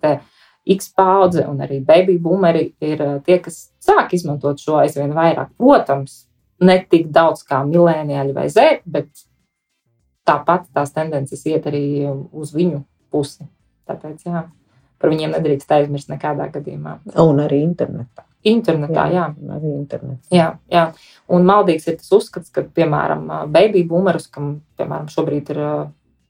[0.69, 5.55] X paudze un arī baby boomeri ir eh, tie, kas sāk izmantot šo aizvien vairāk.
[5.57, 6.25] Protams,
[6.61, 9.09] ne tik daudz kā milēniāļi vai zēti, bet
[10.29, 13.47] tāpat tās tendences iet arī uz viņu pusi.
[13.89, 14.45] Tāpēc, jā,
[15.01, 16.99] par viņiem nedrīkst aizmirst nekādā gadījumā.
[17.23, 18.28] Un arī internetā.
[18.47, 19.25] Internetā, jā.
[19.35, 19.55] jā.
[19.57, 20.21] Arī internetā.
[20.31, 20.85] Jā, jā.
[21.27, 25.61] Un maldīgs ir tas uzskats, ka, piemēram, baby boomerus, kam, piemēram, šobrīd ir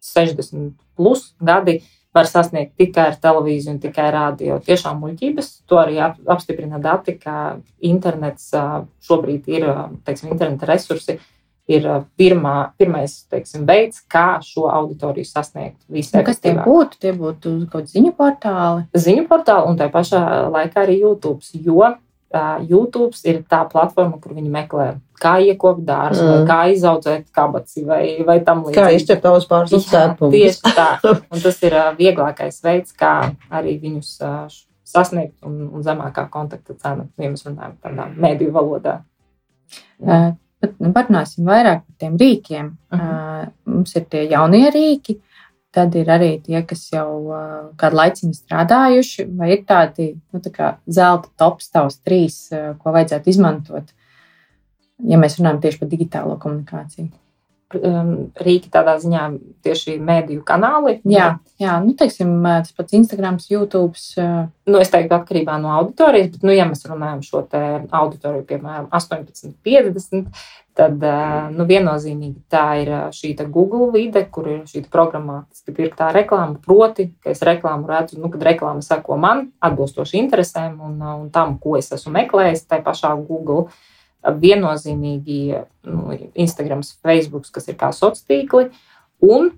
[0.09, 1.79] 60 plus gadi,
[2.15, 4.57] var sasniegt tikai ar televīziju un tikai radio.
[4.65, 5.51] Tiešām muļķības.
[5.69, 8.49] To arī apstiprina dati, ka internets
[9.05, 9.67] šobrīd ir,
[10.07, 11.19] teiksim, interneta resursi
[11.69, 11.85] ir
[12.17, 15.77] pirmā, pirmais teiksim, veids, kā šo auditoriju sasniegt.
[15.89, 16.99] Nu, kas tie būtu?
[17.01, 18.85] Tie būtu kaut kādi ziņu portāli.
[18.97, 21.45] Ziņu portāli un tā pašā laikā arī YouTube.
[21.53, 24.87] Jo uh, YouTube ir tā platforma, kur viņi meklē,
[25.21, 26.47] kā iekopt dārzu, mm.
[26.49, 28.79] kā izaudzēt kabaci vai, vai tam līdzīgi.
[28.79, 30.35] Kā izķert tavus pārslas cēpumus.
[30.35, 30.89] Tieši tā.
[31.33, 33.13] Un tas ir uh, vieglākais veids, kā
[33.61, 39.01] arī viņus uh, sasniegt un, un zemākā kontakta cena, ja mēs runājam tādā mēdīju valodā.
[40.01, 40.21] Jā.
[40.59, 42.71] Bet nu, parunāsim vairāk par tiem rīkiem.
[42.91, 43.43] Uh -huh.
[43.43, 45.19] uh, mums ir tie jaunie rīki,
[45.71, 50.75] tad ir arī tie, kas jau uh, kādu laiciņu strādājuši, vai ir tādi nu, tā
[50.87, 53.93] zelta tops, tavs trīs, uh, ko vajadzētu izmantot,
[54.99, 57.09] ja mēs runājam tieši par digitālo komunikāciju
[57.69, 59.25] rīki tādā ziņā
[59.65, 60.95] tieši mēdīju kanāli.
[61.09, 63.93] Jā, jā nu, teiksim, tas pats Instagram, YouTube.
[64.69, 69.53] Nu, es teiktu, atkarībā no auditorijas, bet, nu, ja mēs runājam šo auditoriju, piemēram, 18,
[69.65, 70.31] 50,
[70.79, 71.03] tad
[71.53, 76.57] nu, viennozīmīgi tā ir šī Google vide, kur ir šī programmatiski pirktā reklāma.
[76.65, 81.57] Proti, ka es reklāmu redzu, nu, kad reklāma sako man, atbilstoši interesēm un, un tam,
[81.61, 83.67] ko es esmu meklējis, tai pašā Google
[84.23, 85.39] viennozīmīgi
[85.87, 88.69] nu, Instagram, Facebook, kas ir kā sociāli tīkli.
[89.25, 89.51] Un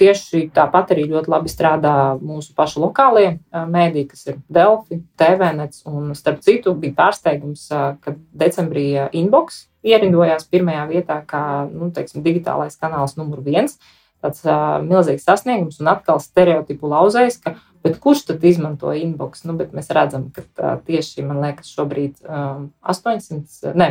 [0.00, 5.84] tieši tāpat arī ļoti labi strādā mūsu pašu lokālie mēdīji, kas ir Delfi, TVNets.
[5.90, 12.78] Un, starp citu, bija pārsteigums, ka decembrī inbox ierindojās pirmajā vietā kā nu, teiksim, digitālais
[12.80, 13.78] kanāls numur viens.
[14.24, 19.42] Tas uh, milzīgs sasniegums un atkal stereotipu lauzējs, ka Bet kurš tad izmanto inbox?
[19.44, 23.90] Nu, mēs redzam, ka tā, tieši man liekas, šobrīd um, 800, ne,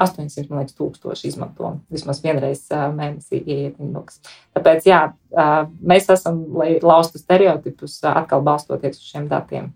[0.00, 4.22] 800 liekas, tūkstoši izmanto vismaz vienreiz uh, mēnesī ieiet inbox.
[4.56, 5.02] Tāpēc, jā,
[5.36, 5.54] uh,
[5.84, 9.74] mēs esam, lai laustu stereotipus, uh, atkal balstoties uz šiem datiem.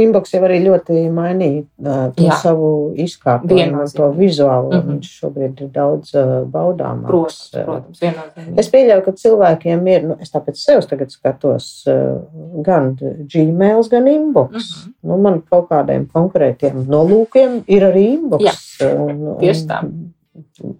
[0.00, 2.38] Inbox jau arī ļoti mainīja uh, to Jā.
[2.40, 4.70] savu izkārtojumu, to vizuālo.
[4.70, 4.92] Mm -hmm.
[4.92, 7.08] Viņš šobrīd ir daudz uh, baudāmāks.
[7.10, 8.54] Protams, protams viennozīmīgi.
[8.56, 12.22] Es pieļauju, ka cilvēkiem ir, nu, es tāpēc sev tagad skatos, uh,
[12.64, 12.96] gan
[13.34, 14.52] Gmail, gan inbox.
[14.52, 14.94] Mm -hmm.
[15.02, 18.42] nu, man kaut kādiem konkrētiem nolūkiem ir arī inbox.
[18.80, 20.12] Jā, un, un,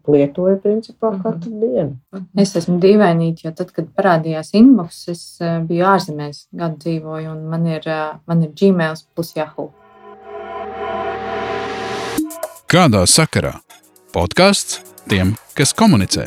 [0.09, 1.23] lietoju principā mhm.
[1.23, 1.73] katru mm -hmm.
[1.73, 1.97] dienu.
[2.37, 7.49] Es esmu dīvainīga, jo tad, kad parādījās inbox, es eh, biju ārzemēs, gadu dzīvoju, un
[7.49, 9.71] man ir, eh, man ir Gmail plus Yahoo.
[12.67, 13.61] Kādā sakarā?
[14.13, 16.27] Podkāsts tiem, kas komunicē.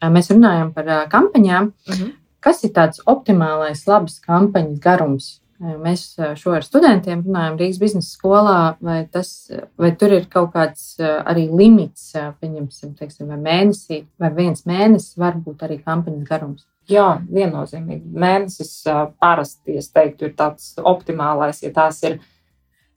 [0.00, 1.64] Mēs runājam par kampaņām.
[1.64, 2.12] Mm -hmm.
[2.40, 5.40] Kas ir tāds optimālais, labs kampaņas garums?
[5.60, 10.94] Mēs šo ar studentiem runājam Rīgas biznesa skolā, vai, tas, vai tur ir kaut kāds
[11.00, 16.64] arī limits, pieņemsim, teiksim, vai mēnesī, vai viens mēnesis var būt arī kampaņas garums.
[16.88, 18.08] Jā, viennozīmīgi.
[18.08, 18.72] Mēnesis
[19.20, 22.22] parasti, es teiktu, ir tāds optimālais, ja tās ir.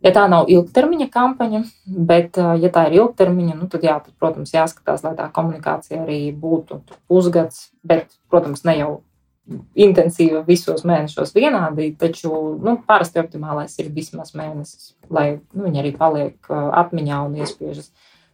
[0.04, 1.62] Ja tā nav ilgtermiņa kampaņa,
[2.08, 6.26] bet, ja tā ir ilgtermiņa, nu, tad, jā, tad, protams, jāskatās, lai tā komunikācija arī
[6.36, 8.90] būtu pusgads, bet, protams, ne jau
[9.76, 12.32] intensīva visos mēnešos vienādi, taču
[12.64, 17.92] nu, parasti optimālais ir vismaz mēnesis, lai nu, viņi arī paliek atmiņā un iespiežas.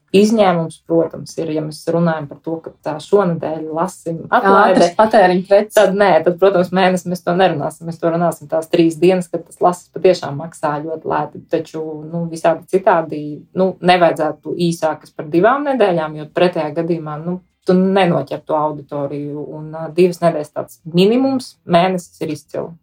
[0.09, 5.75] Izņēmums, protams, ir, ja mēs runājam par to, ka tā šonadēļ lasim atlaide, patēriņa preces.
[5.77, 7.85] Tad nē, tad, protams, mēnesi mēs to nerunāsim.
[7.85, 11.43] Mēs to runāsim tās trīs dienas, kad tas lasis patiešām maksā ļoti lēti.
[11.53, 13.21] Taču, nu, visādi citādi,
[13.53, 17.37] nu, nevajadzētu īsākas par divām nedēļām, jo pretējā gadījumā, nu,
[17.69, 19.45] tu nenoķer to auditoriju.
[19.59, 22.73] Un uh, divas nedēļas tāds minimums, mēnesis ir izcili.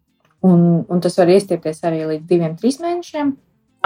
[0.47, 3.35] Un, un tas var iestiepties arī līdz diviem, trīs mēnešiem.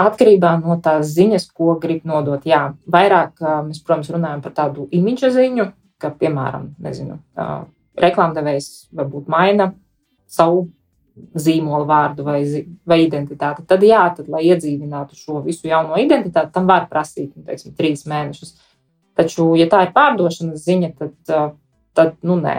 [0.02, 2.44] Atkarībā no tās ziņas, ko grib nodot.
[2.48, 5.68] Jā, vairāk mēs, protams, runājam par tādu imidža ziņu,
[6.02, 7.64] ka, piemēram, nezinu, uh,
[8.00, 9.72] reklāmdevējs varbūt maina
[10.32, 10.66] savu
[11.36, 12.40] zīmola vārdu vai,
[12.88, 13.64] vai identitāti.
[13.68, 18.06] Tad, jā, tad, lai iedzīvinātu šo visu jauno identitāti, tam var prasīt nu, teiksim, trīs
[18.08, 18.54] mēnešus.
[19.18, 21.48] Taču, ja tā ir pārdošanas ziņa, tad,
[21.96, 22.56] tad nu, nē,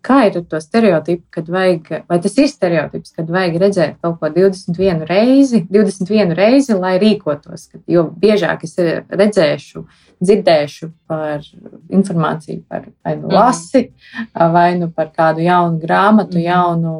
[0.00, 4.16] Kā ir ar to stereotipu, kad vajag, vai tas ir stereotips, kad vajag redzēt kaut
[4.22, 7.66] ko 21 reizi, 21 reizi, lai rīkotos?
[7.68, 9.84] Kad, jo biežāk es redzēšu,
[10.24, 11.44] dzirdēšu par
[11.92, 13.36] informāciju par vai nu mhm.
[13.36, 13.84] lasi,
[14.32, 16.46] vai nu par kādu jaunu grāmatu, mhm.
[16.48, 16.96] jaunu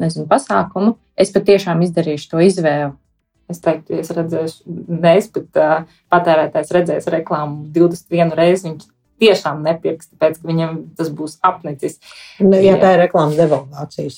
[0.00, 2.94] nezinu, pasākumu, es patiešām izdarīšu to izvēli.
[3.50, 8.70] Es teiktu, es redzēšu, nevis, bet uh, patērētājs redzēs reklāmu 21 reizi.
[8.70, 8.90] Viņš
[9.22, 11.98] tiešām nepirks, tāpēc ka viņam tas būs apnicis.
[12.42, 14.10] Nu, jā, tā ir reklāmas devalvācija.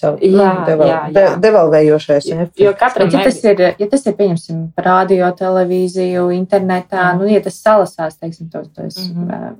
[1.12, 1.12] Jā.
[1.16, 2.62] De, devalvējošais efekts.
[2.64, 7.20] Jo katram, ja tas ir, ja tas ir, pieņemsim, radio, televīziju, internetā, mm.
[7.20, 9.56] nu, ja tas salasās, teiksim, tos, tos, mm -hmm.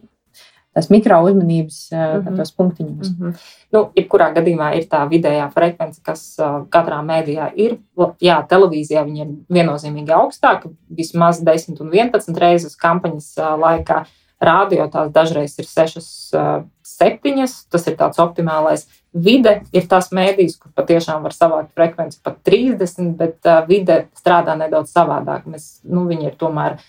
[0.77, 2.37] Tās mikro uzmanības mm -hmm.
[2.37, 3.11] tos punktiņus.
[3.11, 3.47] Mm -hmm.
[3.73, 7.79] Nu, jebkurā gadījumā ir tā vidējā frekvence, kas uh, katrā mēdījā ir.
[8.21, 14.05] Jā, televīzijā viņa ir viennozīmīgi augstāka, vismaz 10 un 11 reizes kampaņas uh, laikā.
[14.41, 17.47] Rādio tās dažreiz ir 6, 7.
[17.71, 18.87] Tas ir tāds optimālais.
[19.15, 24.93] Vide ir tas mēdījis, kur patiešām var savākt frekvenci pat 30, bet vide strādā nedaudz
[24.93, 25.47] savādāk.
[25.47, 26.85] Mēs, nu, viņi ir tomēr netik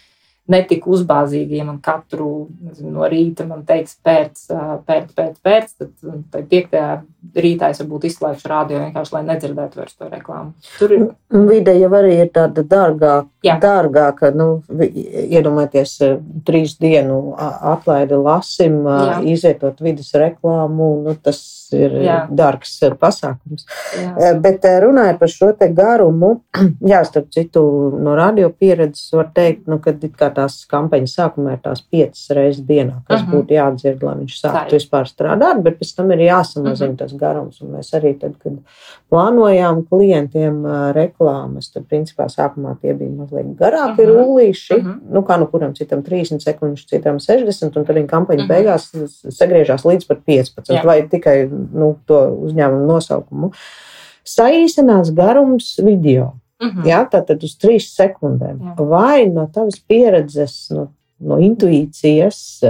[0.88, 4.46] uzbāzīgi, ja man katru nezinu, no rīta man teiks pēc,
[4.88, 5.92] pēc, pēc, pēc tad,
[6.32, 6.92] tad piektajā
[7.36, 10.54] rītā es varbūt izslēgšu rādio vienkārši, lai nedzirdētu vairs to reklāmu.
[10.80, 11.06] Tur ir.
[11.50, 13.58] Vide jau arī ir tāda dārgāka, Jā.
[13.64, 15.98] dārgāka, nu, iedomājieties,
[16.48, 19.20] trīs dienu atlaidi lasim, Jā.
[19.36, 21.42] izvietot vidas reklāmu, nu, tas
[21.74, 22.18] ir jā.
[22.32, 23.66] dārgs pasākums.
[23.98, 24.34] Jā.
[24.42, 26.32] Bet runājot par šo garumu,
[26.92, 27.64] jā, starp citu,
[28.04, 32.64] no radio pieredzes var teikt, nu, ka kā tās kampaņas sākumā ir tās piecas reizes
[32.68, 33.32] dienā, kas uh mhm.
[33.32, 33.38] -huh.
[33.38, 36.96] būtu jādzird, lai viņš sāktu vispār strādāt, bet pēc tam ir jāsamazina uh mhm.
[36.96, 36.98] -huh.
[36.98, 37.62] tas garums.
[37.62, 38.54] Un mēs arī tad, kad
[39.12, 44.18] plānojām klientiem reklāmas, tad principā sākumā tie bija mazliet garāki uh -huh.
[44.18, 44.96] rullīši, uh -huh.
[45.10, 48.54] nu kā nu kuram citam 30 sekundes, citam 60, un tad viņa kampaņa uh -huh.
[48.54, 48.92] beigās
[49.30, 50.86] sagriežās līdz pat 15 Jā.
[50.86, 53.52] vai tikai nu, to uzņēmumu nosaukumu.
[54.28, 56.34] Saīsinās garums video.
[56.62, 56.86] Mm -hmm.
[56.90, 58.60] Jā, tātad uz trīs sekundēm.
[58.62, 58.86] Jā.
[58.90, 60.88] Vai no tavas pieredzes, no,
[61.20, 62.64] no intuīcijas,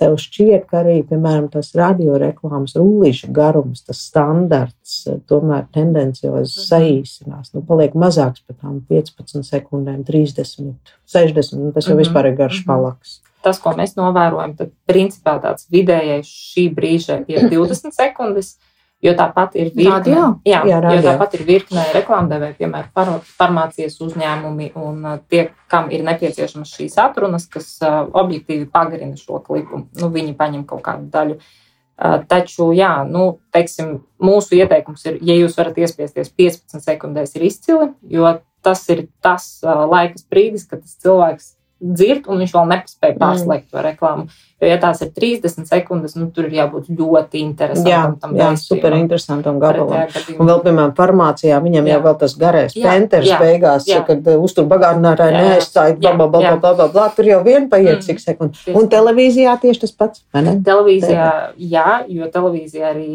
[0.00, 4.96] tev šķiet, ka arī, piemēram, tas radioreklāmas rullīša garums, tas standarts,
[5.30, 6.64] tomēr tendenciāli -hmm.
[6.70, 7.54] saīsinās.
[7.54, 10.74] Nu, paliek mazāks par tām 15 sekundēm, 30,
[11.06, 11.60] 60.
[11.60, 12.04] Nu, tas jau mm -hmm.
[12.04, 12.66] vispār ir garš mm -hmm.
[12.66, 13.20] palaks.
[13.46, 18.56] Tas, ko mēs novērojam, tad principā tāds vidējais šī brīža ir 20 sekundes.
[19.04, 20.20] Jo tāpat ir virkne, radio?
[20.48, 20.96] Jā, jā, radio.
[20.96, 26.96] jo tāpat ir virkne reklāmdevēja, piemēram, farmācijas uzņēmumi un uh, tie, kam ir nepieciešamas šīs
[27.04, 29.82] atrunas, kas uh, objektīvi pagarina šo klipu.
[30.00, 31.36] Nu, viņi paņem kaut kādu daļu.
[31.36, 37.46] Uh, taču, jā, nu, teiksim, mūsu ieteikums ir, ja jūs varat iespiesties 15 sekundēs, ir
[37.50, 38.32] izcili, jo
[38.64, 43.82] tas ir tas laikas brīdis, kad tas cilvēks dzird, un viņš vēl nespēja pārslēgt to
[43.84, 44.26] reklāmu.
[44.56, 48.32] Jo, ja tās ir 30 sekundes, nu, tur ir jābūt ļoti interesantam.
[48.32, 50.06] Jā, jā super interesantam gabalam.
[50.38, 51.96] Un vēl, piemēram, farmācijā viņam jā.
[51.98, 54.00] jau vēl tas garais penters beigās, jā.
[54.08, 57.98] kad uh, uztur bagātinātāji neaizstāja, bla, bla, bla, bla, bla, bla, tur jau vien paiet
[57.98, 58.06] mm.
[58.08, 58.62] cik sekundes.
[58.72, 60.56] Un televīzijā tieši tas pats, vai ne?
[60.64, 61.28] Televīzijā,
[61.60, 63.10] jā, jo televīzijā arī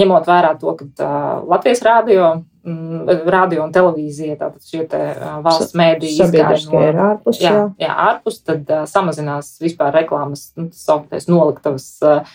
[0.00, 5.00] ņemot vērā to, ka uh, Latvijas rādio Mm, radio un televīzija, tātad šie te
[5.44, 7.66] valsts mēdīji izgāja no, ārpus, jā, jā.
[7.84, 12.34] jā, ārpus, tad uh, samazinās vispār reklāmas, nu, tas sauktais noliktavas uh,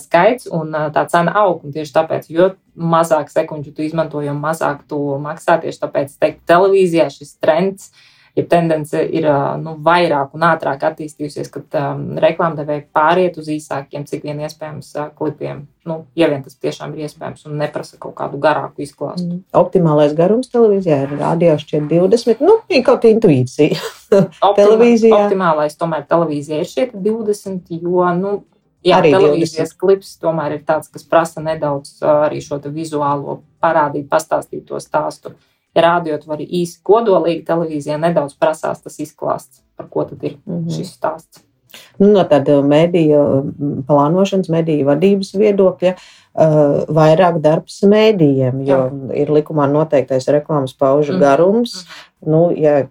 [0.00, 1.66] skaits un uh, tā cena aug.
[1.66, 6.44] Un tieši tāpēc, jo mazāk sekundžu tu izmanto, jo mazāk tu maksā, tieši tāpēc, teikt,
[6.48, 8.04] televīzijā šis trends uh,
[8.36, 9.26] ja tendence ir
[9.62, 15.06] nu, vairāk un ātrāk attīstījusies, kad um, reklāmdevēji pāriet uz īsākiem, cik vien iespējams, uh,
[15.16, 15.64] klipiem.
[15.86, 19.28] Nu, ja vien tas tiešām ir iespējams un neprasa kaut kādu garāku izklāstu.
[19.28, 19.44] Mm.
[19.56, 23.80] Optimālais garums televīzijā ir rādījās šķiet 20, nu, ir kaut intuīcija.
[24.60, 25.22] televīzijā.
[25.22, 28.36] Optimālais tomēr televīzijā ir šie 20, jo, nu,
[28.86, 29.80] Jā, arī televīzijas 20.
[29.80, 35.32] klips tomēr ir tāds, kas prasa nedaudz arī šo vizuālo parādīt, pastāstīt to stāstu
[35.76, 40.62] ja rādījot var īsi kodolīgi televīzijā, nedaudz prasās tas izklāsts, par ko tad ir mm
[40.62, 40.78] -hmm.
[40.78, 41.46] šis stāsts.
[41.98, 43.20] Nu, no tāda mediju
[43.88, 48.90] plānošanas, mediju vadības viedokļa, uh, vairāk darbs mēdījiem, jo Jā.
[49.22, 51.20] ir likumā noteiktais reklāmas paužu mm.
[51.20, 51.82] garums.
[51.82, 52.30] Mm.
[52.32, 52.86] Nu, ja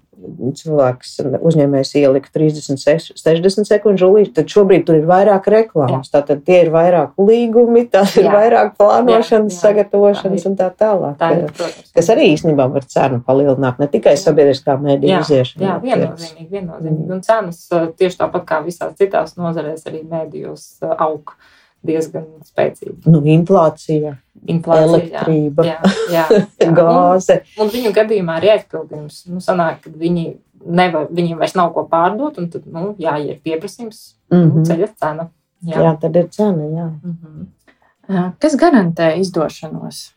[0.60, 2.82] cilvēks uzņēmējs ielika 30,
[3.20, 6.12] 60 sekundžu līdzi, tad šobrīd tur ir vairāk reklāmas.
[6.14, 8.36] Tātad tie ir vairāk līgumi, tās ir jā.
[8.36, 9.62] vairāk plānošanas, jā, jā.
[9.62, 11.18] sagatavošanas tā un tā tālāk.
[11.22, 11.92] Tā ir, protams.
[11.98, 15.66] kas arī īstenībā var cenu palielināt, ne tikai sabiedriskā mēdī iziešana.
[15.66, 17.10] Jā, viennozīmīgi, viennozīmīgi.
[17.16, 21.36] Un cenas tieši tāpat kā visās citās nozarēs arī mēdījos aug
[21.86, 22.98] diezgan spēcīga.
[23.12, 25.78] Nu, inflācija, inflācija elektrība, jā,
[26.14, 26.72] jā, jā.
[26.80, 27.42] gāze.
[27.56, 29.22] Un, un viņu gadījumā arī aizpildījums.
[29.32, 30.26] Nu, sanāk, ka viņi
[30.66, 34.50] nevar, viņiem vairs nav ko pārdot, un tad, nu, jā, ja ir pieprasījums, mm -hmm.
[34.50, 34.68] nu, mhm.
[34.72, 35.30] ceļa cena.
[35.66, 35.82] Jā.
[35.82, 36.90] jā, tad ir cena, jā.
[37.04, 38.34] Mm -hmm.
[38.40, 40.12] Kas garantē izdošanos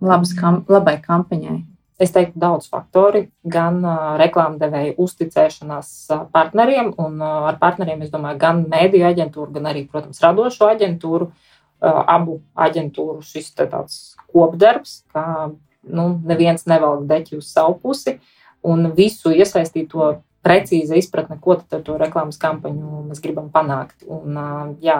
[0.00, 1.62] labas kam, labai kampaņai?
[2.02, 5.90] Es teiktu, daudz faktori, gan uh, reklāmdevēja uzticēšanās
[6.34, 11.30] partneriem, un uh, ar partneriem es domāju, gan mēdīju aģentūru, gan arī, protams, radošo aģentūru.
[11.84, 13.96] Uh, abu aģentūru šis tāds
[14.32, 15.52] kopdarbs, ka
[15.84, 18.16] nu, neviens nevelk deķi uz savu pusi,
[18.64, 24.02] un visu iesaistīto precīza izpratne, ko tad ar to reklāmas kampaņu mēs gribam panākt.
[24.08, 24.98] Un, uh, jā,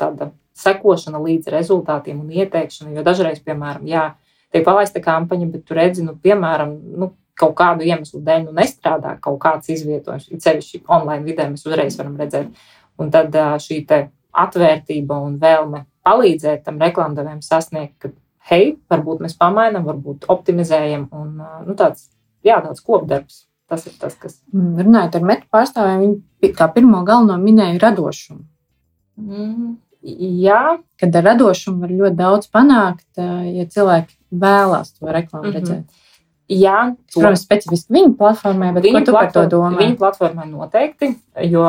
[0.00, 4.06] tāda sekošana līdz rezultātiem un ieteikšana, jo dažreiz, piemēram, jā,
[4.54, 9.16] tiek palaista kampaņa, bet tu redzi, nu, piemēram, nu, kaut kādu iemeslu dēļ nu, nestrādā
[9.22, 10.30] kaut kāds izvietojums.
[10.42, 12.52] Ceļš online vidē mēs uzreiz varam redzēt.
[13.02, 13.80] Un tad šī
[14.44, 18.12] atvērtība un vēlme palīdzēt tam reklāmdevējam sasniegt, ka,
[18.50, 21.08] hei, varbūt mēs pamainām, varbūt optimizējam.
[21.14, 22.08] Un, nu, tāds,
[22.46, 23.44] jā, tāds kopdarbs.
[23.70, 24.36] Tas ir tas, kas.
[24.52, 28.42] Mm, runājot ar metu pārstāvjiem, viņi kā pirmo galveno minēja radošumu.
[29.24, 29.70] Mm,
[30.44, 30.60] jā.
[31.00, 35.58] Kad ar radošumu var ļoti daudz panākt, ja cilvēki vēlās to reklāmu mm -hmm.
[35.58, 36.00] redzēt.
[36.48, 37.20] Jā, to...
[37.20, 39.78] protams, specifiski viņu platformai, bet viņu tu par to domā?
[39.78, 41.14] Viņu platformai noteikti,
[41.48, 41.64] jo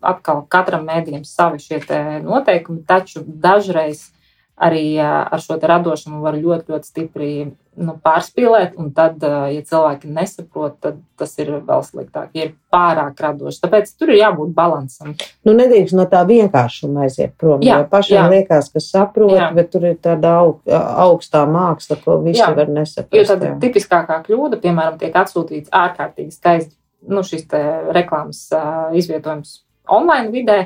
[0.00, 1.80] atkal katram mēdījam savi šie
[2.24, 4.10] noteikumi, taču dažreiz
[4.54, 7.30] arī ar šo radošumu var ļoti, ļoti stipri
[7.74, 8.76] nu, pārspīlēt.
[8.78, 12.30] Un tad, ja cilvēki nesaprot, tad tas ir vēl sliktāk.
[12.38, 13.60] Ja ir pārāk radoši.
[13.64, 15.16] Tāpēc tur ir jābūt līdzsvaram.
[15.46, 17.64] Nu, nedrīkst no tā vienkāršuma aiziet prom.
[17.66, 18.28] Jā, pašam jā.
[18.36, 19.50] liekas, ka saprot, jā.
[19.56, 22.52] bet tur ir tāda aug, augstā māksla, ko visi jā.
[22.54, 23.18] var nesaprast.
[23.18, 26.74] Jo tāda tipiskākā kļūda, piemēram, tiek atsūtīts ārkārtīgi skaisti
[27.10, 27.44] nu, šis
[27.92, 29.58] reklāmas uh, izvietojums
[29.90, 30.58] online vidē.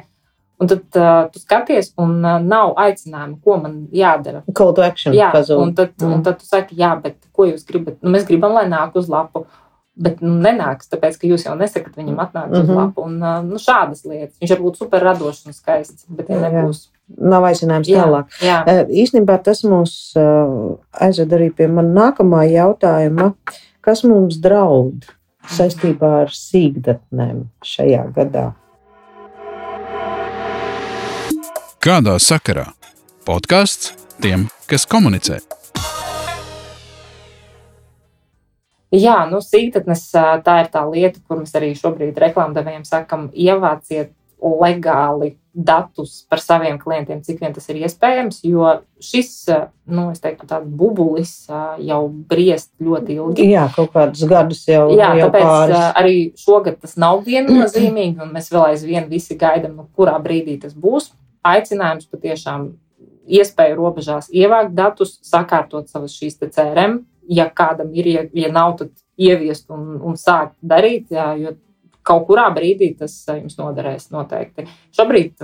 [0.59, 4.43] Un tad uh, tu skaties, un uh, nav aicinājumu, ko man jādara.
[4.59, 5.15] Call to action.
[5.15, 5.61] Jā, pazūd.
[5.63, 6.17] un tad, mm.
[6.17, 8.01] un tad tu saki, jā, bet ko jūs gribat?
[8.03, 9.45] Nu, mēs gribam, lai nāk uz lapu.
[9.99, 12.63] Bet nu, nenāks, tāpēc, ka jūs jau nesakat viņam atnākt mm -hmm.
[12.63, 12.79] uz mhm.
[12.79, 13.07] lapu.
[13.07, 14.37] Un, uh, nu, šādas lietas.
[14.43, 16.89] Viņš var būt super radošs un skaists, bet ja nebūs.
[17.19, 18.27] Nav aicinājums jā, tālāk.
[18.43, 18.85] Jā.
[18.85, 20.13] Īstenībā tas mūs
[20.93, 23.33] aizved arī pie man nākamā jautājuma.
[23.81, 25.07] Kas mums draud
[25.49, 28.53] saistībā ar sīkdatnēm šajā gadā?
[31.79, 32.73] Kādā sakarā?
[33.23, 35.37] Podkāsts tiem, kas komunicē.
[38.91, 40.03] Jā, nu, sīkdatnes
[40.43, 44.11] tā ir tā lieta, kur mēs arī šobrīd reklāmdevējiem sakam, ievāciet
[44.43, 48.43] legāli datus par saviem klientiem, cik vien tas ir iespējams.
[48.51, 49.31] Jo šis,
[49.87, 53.49] nu, es teiktu, tāds bubulis jau briest ļoti ilgi.
[53.53, 54.89] Jā, kaut kādus gadus jau.
[54.99, 55.87] Jā, jau tāpēc pāris.
[56.03, 60.75] arī šogad tas nav viennozīmīgi, un mēs vēl aizvien visi gaidām, nu, kurā brīdī tas
[60.75, 61.13] būs
[61.55, 62.71] aicinājums patiešām
[63.29, 67.03] iespēju robežās ievākt datus, sakārtot savas šīs CRM.
[67.29, 71.53] Ja kādam ir, ja, ja nav, tad ieviest un, un sākt darīt, jā, jo
[72.09, 74.65] kaut kurā brīdī tas jums noderēs noteikti.
[74.97, 75.35] Šobrīd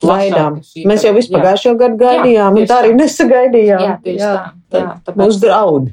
[0.00, 0.60] Gaidām.
[0.88, 3.82] Mēs jau vispār pagājušajā gadā gaidījām, jā, un tā arī nesagaidījām.
[3.84, 4.30] Jā, tieši jā,
[4.72, 4.80] tā.
[4.80, 5.18] Jā, tāpēc...
[5.20, 5.90] Mums draud.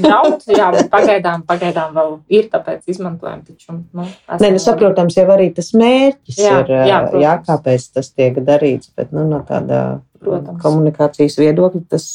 [0.00, 3.42] Daudz, jā, pagaidām, pagaidām vēl ir, tāpēc izmantojam.
[3.44, 4.06] Taču, nu,
[4.40, 7.24] Nē, nu, saprotams, jau arī tas mērķis jā, ir, jā, protams.
[7.24, 9.82] jā, kāpēc tas tiek darīts, bet nu, no tādā
[10.18, 10.58] Protams.
[10.64, 12.06] komunikācijas viedokļa tas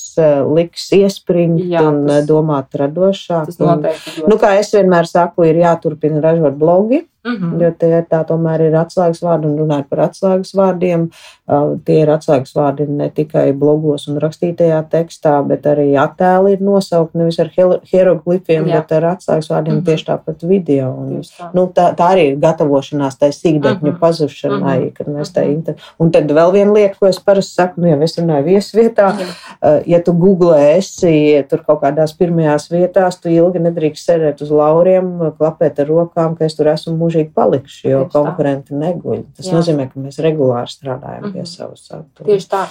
[0.49, 3.47] liks iespringt jā, un tas, domāt radošāk.
[3.51, 4.17] Tas noteikti.
[4.23, 7.03] Un, nu, kā es vienmēr saku, ir jāturpina ražot blogi.
[7.27, 7.61] Mm -hmm.
[7.63, 11.09] Jo tie tā tomēr ir atslēgas vārdi un runājot par atslēgas vārdiem.
[11.47, 16.61] Uh, tie ir atslēgas vārdi ne tikai blogos un rakstītajā tekstā, bet arī attēli ir
[16.61, 17.49] nosaukti nevis ar
[17.91, 19.85] hieroglifiem, bet ar atslēgas vārdiem mm -hmm.
[19.85, 20.89] tieši tāpat video.
[20.89, 21.49] Un, tā.
[21.53, 23.99] Nu, tā, tā arī ir gatavošanās tai sīkdekņu mm -hmm.
[23.99, 24.93] pazušanai, mm -hmm.
[24.93, 25.75] kad mēs tā inter...
[25.99, 29.81] Un tad vēl viena lieta, ko es parasti saku, nu, ja es runāju viesvietā, uh,
[29.85, 35.31] ja tu googlē esi tur kaut kādās pirmajās vietās, tu ilgi nedrīkst sēdēt uz lauriem,
[35.37, 38.79] klapēt ar rokām, ka es tur esmu mūžīgi palikšu, jo Tieši konkurenti tā.
[38.81, 39.21] neguļ.
[39.37, 39.53] Tas Jā.
[39.57, 41.33] nozīmē, ka mēs regulāri strādājam mm -hmm.
[41.33, 41.51] pie mhm.
[41.51, 42.25] savas satura.
[42.25, 42.65] Tieši tā.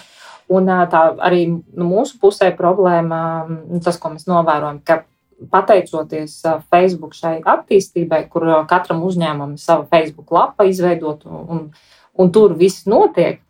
[0.52, 3.46] Un tā arī nu, mūsu pusē problēma,
[3.84, 5.04] tas, ko mēs novērojam, ka
[5.50, 11.70] pateicoties Facebook šai attīstībai, kur katram uzņēmumam ir sava Facebook lapa izveidota un,
[12.14, 13.40] un tur viss notiek,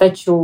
[0.00, 0.34] Taču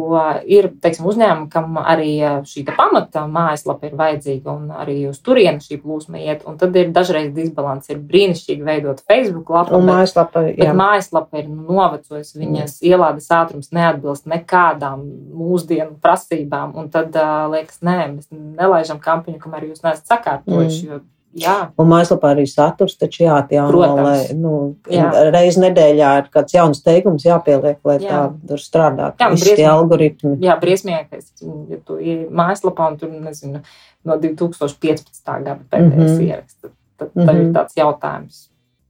[0.47, 2.13] ir teiksim, uzņēmumi, kam arī
[2.47, 6.45] šī pamata mājaslapa ir vajadzīga, un arī uz turieni šī plūsma iet.
[6.61, 7.89] Tad ir dažreiz disbalans.
[7.91, 12.39] Ir brīnišķīgi veidot Facebook lapu, un mājaslapa, bet, bet mājaslapa ir novecojusi.
[12.39, 12.89] Viņas mm.
[12.93, 15.03] ielādes ātrums neatbilst nekādām
[15.41, 16.77] mūsdienu prasībām.
[16.79, 17.17] Un tad
[17.51, 20.91] liekas, nē, mēs nelaižam kampaņu, kamēr jūs neesat sakārtojuši.
[20.93, 21.07] Mm.
[21.37, 21.57] Jā.
[21.77, 24.07] Un mājaslapā arī saturs taču jāatjauno,
[24.39, 24.53] nu,
[24.91, 25.09] jā.
[25.35, 28.09] reiz nedēļā ir kāds jauns teikums jāpieliek, lai jā.
[28.09, 29.21] tā tur strādātu.
[29.21, 30.37] Jā, visi tie algoritmi.
[30.45, 31.31] Jā, briesmīgākais,
[31.69, 33.61] ja tu ir mājaslapā un tur, nezinu,
[34.09, 35.21] no 2015.
[35.27, 36.29] gada pēdējais mm -hmm.
[36.31, 37.43] ieraksts, tad, tad mm -hmm.
[37.43, 38.47] ir tāds jautājums.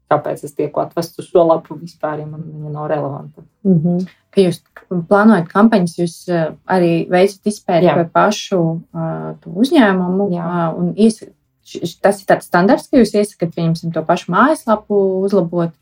[0.09, 3.43] Kāpēc es tieku atvests uz šo lapu vispār, ja man viņa nav relevanta?
[3.65, 4.07] Mm -hmm.
[4.31, 6.15] Ka jūs plānojat kampaņas, jūs
[6.67, 10.47] arī veicat izpēti par pašu uh, uzņēmumu Jā.
[10.47, 11.38] uh, un iesakāt
[12.03, 15.75] Tas ir tāds standarts, ka jūs iesakāt viņam to pašu mājaslapu uzlabot.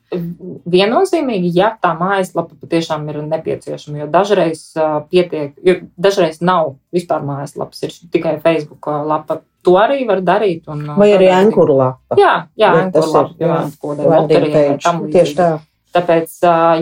[0.67, 4.65] Viennozīmīgi, ja tā mājaslapa patiešām ir nepieciešama, jo dažreiz
[5.13, 9.41] pietiek, jo dažreiz nav vispār mājaslapas, ir tikai Facebook lapa.
[9.67, 10.67] To arī var darīt.
[10.71, 12.19] Un, Vai arī ankuru lapa.
[12.19, 15.49] Jā, jā ankuru lapa, jā, kodē loterijai tam Tieši tā.
[15.97, 16.33] Tāpēc,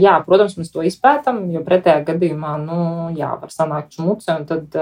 [0.02, 2.78] jā, protams, mēs to izpētam, jo pretējā gadījumā, nu,
[3.14, 4.74] jā, var sanākt šmuce, un tad,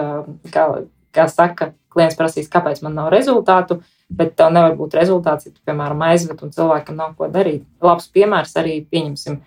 [0.54, 0.68] kā,
[1.14, 3.82] kā saka, klients prasīs, kāpēc man nav rezultātu.
[4.12, 7.62] Bet tev nevar būt rezultāts, ja tu, piemēram, aizved un cilvēkam nav ko darīt.
[7.80, 9.38] Labs piemērs arī pieņemsim.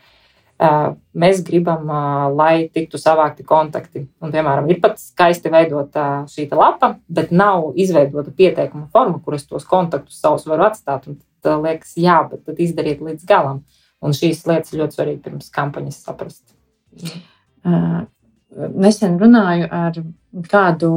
[1.21, 1.85] Mēs gribam,
[2.33, 4.07] lai tiktu savākti kontakti.
[4.23, 9.67] Un, piemēram, ir pat skaisti veidota šī lapa, bet nav izveidota pieteikuma forma, kuras tos
[9.69, 11.05] kontaktus savus var atstāt.
[11.11, 13.61] Un tad liekas, jā, bet tad izdariet līdz galam.
[14.01, 16.55] Un šīs lietas ļoti svarīgi pirms kampaņas saprast.
[18.55, 20.01] Nesen runāju ar
[20.49, 20.89] kādu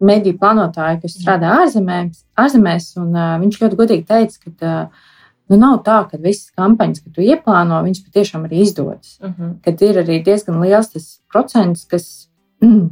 [0.00, 5.06] mediju plānotāju, kas strādā ārzemēs, ārzemēs un uh, viņš ļoti godīgi teica, ka uh,
[5.48, 9.18] nu, nav tā, ka visas kampaņas, ko tu ieplāno, viņas patiešām arī izdodas.
[9.20, 9.42] Uh mhm.
[9.42, 9.54] -huh.
[9.64, 12.28] Kad ir arī diezgan liels tas procents, kas
[12.62, 12.90] mm,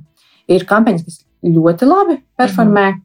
[0.48, 2.96] ir kampaņas, kas ļoti labi performē, uh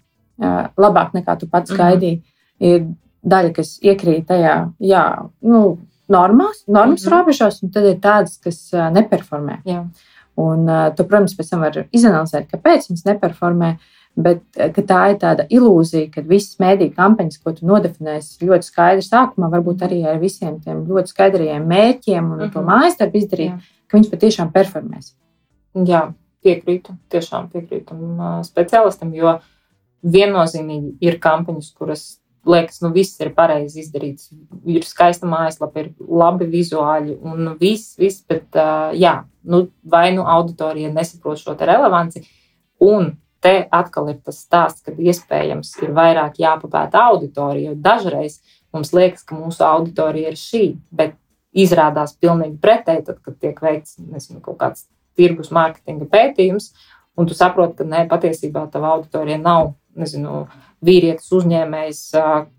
[0.46, 0.66] -huh.
[0.66, 1.80] uh, labāk nekā tu pats mhm.
[1.82, 2.18] gaidīji.
[2.18, 2.36] Uh -huh.
[2.60, 2.86] Ir
[3.24, 5.78] daļa, kas iekrīt tajā, jā, nu,
[6.08, 7.18] normās, normas uh -huh.
[7.18, 9.62] robežās, un tad ir tādas, kas uh, neperformē.
[9.66, 9.86] Jā.
[10.40, 13.74] Un, tu, protams, pēc tam var izanalizēt, kāpēc viņas neperformē.
[14.20, 14.42] Bet
[14.90, 19.86] tā ir tāda ilūzija, ka visas mēdīņu kampaņas, ko tu nodefinēsi ļoti skaidri sākumā, varbūt
[19.86, 22.54] arī ar visiem tiem ļoti skaidriem mērķiem un uh -huh.
[22.54, 22.70] to mhm.
[22.72, 23.60] mājas darbu izdarīt, Jā.
[23.88, 25.14] ka viņas patiešām performēs.
[25.88, 26.02] Jā,
[26.44, 27.96] piekrītu, tiešām piekrītu
[28.48, 29.38] speciālistam, jo
[30.04, 32.20] viennozīmīgi ir kampaņas, kuras
[32.50, 34.30] liekas, nu viss ir pareizi izdarīts.
[34.70, 40.26] Ir skaista mājaslapa, ir labi vizuāļi un viss, viss, bet uh, jā, nu, vai nu
[40.28, 42.26] auditorija nesaprot šo relevanci.
[42.84, 47.76] Un te atkal ir tas stāsts, ka iespējams ir vairāk jāpapēta auditorija.
[47.76, 48.40] Dažreiz
[48.76, 51.16] mums liekas, ka mūsu auditorija ir šī, bet
[51.56, 54.86] izrādās pilnīgi pretēji, tad, kad tiek veikts nezinu, kaut kāds
[55.18, 56.72] tirgus mārketinga pētījums,
[57.20, 60.46] un tu saproti, ka nē, patiesībā tava auditorija nav nezinu,
[60.86, 62.04] vīrietis uzņēmējs,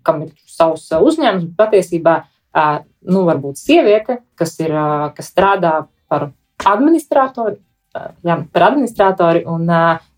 [0.05, 2.15] kam ir savs uzņēmums, bet patiesībā
[2.53, 4.75] nu, varbūt sieviete, kas, ir,
[5.15, 5.75] kas strādā
[6.11, 6.31] par
[6.67, 7.59] administratoru.
[8.23, 9.65] Jā, par administratori, un,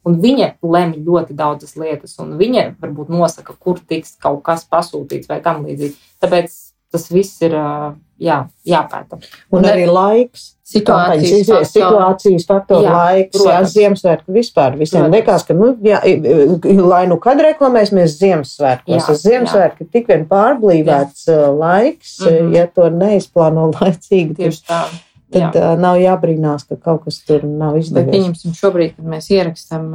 [0.05, 5.31] un viņa lemj ļoti daudzas lietas, un viņa varbūt nosaka, kur tiks kaut kas pasūtīts
[5.31, 5.97] vai tam līdzīgi.
[6.21, 6.53] Tāpēc
[6.93, 7.55] tas viss ir
[8.21, 9.19] jā, jāpēta.
[9.51, 10.51] Un, un arī laiks.
[10.73, 11.67] Situācijas, faktori.
[11.69, 13.51] situācijas faktori, jā, laiks, protams.
[13.53, 14.77] jā, Ziemassvētku vispār.
[14.79, 15.13] Visiem protams.
[15.13, 15.99] liekas, ka, nu, jā,
[16.79, 21.39] lai nu kad reklamēsimies Ziemassvētkos, tas Ziemassvētki ir tik vien pārblīvēts jā.
[21.51, 22.55] laiks, mm -hmm.
[22.57, 24.39] ja to neizplāno laicīgi.
[24.39, 24.85] Tieši tā.
[25.33, 25.73] Tad jā.
[25.81, 28.09] nav jābrīnās, ka kaut kas tur nav izdevies.
[28.09, 29.93] Bet pieņemsim šobrīd, kad mēs ierakstām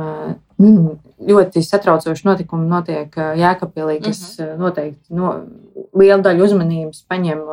[0.58, 4.58] ļoti satraucoši notikumi notiek uh, Jēkabpilī, kas mm -hmm.
[4.58, 5.32] noteikti no,
[5.94, 7.46] lielu daļu uzmanības paņem.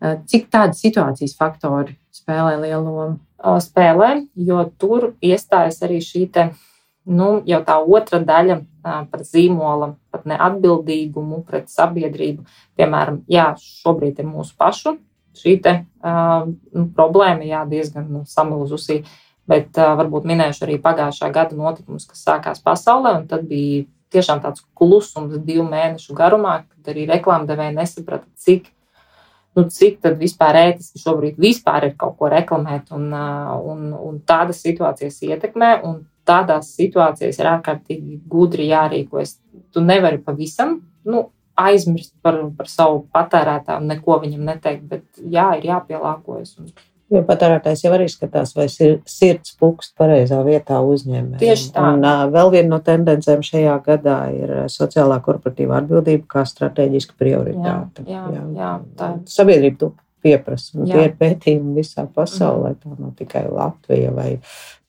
[0.00, 3.18] Cik tādas situācijas faktori spēlē lielu lomu?
[3.60, 6.50] Spēlē, jo tur iestājas arī šī te,
[7.04, 12.44] nu, jau tā otra daļa par zīmola, pat neatbildīgumu pret sabiedrību.
[12.76, 14.96] Piemēram, jā, šobrīd ir mūsu pašu
[15.36, 19.02] šī te, uh, nu, problēma jā, diezgan nu, samilzusi.
[19.50, 23.16] Bet uh, varbūt minēšu arī pagājušā gada notikumus, kas sākās pasaulē.
[23.30, 28.68] Tad bija tiešām tāds klusums divu mēnešu garumā, kad arī reklāmdevēji nesaprata, cik,
[29.58, 32.92] nu, cik tad vispār ētiski šobrīd vispār ir kaut ko reklamēt.
[32.96, 39.36] Un, uh, un, un tādas situācijas ietekmē, un tādās situācijās ir ārkārtīgi gudri jārīkojas.
[39.74, 40.78] Tu nevari pavisam.
[41.06, 41.28] Nu,
[41.60, 46.56] aizmirst par, par savu patērētāju neko viņam neteikt, bet jā, ir jāpielāgojas.
[46.60, 46.70] Un...
[47.10, 51.40] Jo patērētājs jau arī skatās, vai sirds pukst pareizā vietā uzņēmējiem.
[51.40, 51.88] Tieši tā.
[51.96, 58.06] Un uh, vēl viena no tendencēm šajā gadā ir sociālā korporatīva atbildība kā strateģiska prioritāte.
[58.06, 59.10] Jā, jā, jā, tā.
[59.30, 59.90] Sabiedrība to
[60.22, 60.84] pieprasa.
[60.86, 62.74] Tie ir pētījumi visā pasaulē.
[62.80, 64.28] Tā nav tikai Latvija vai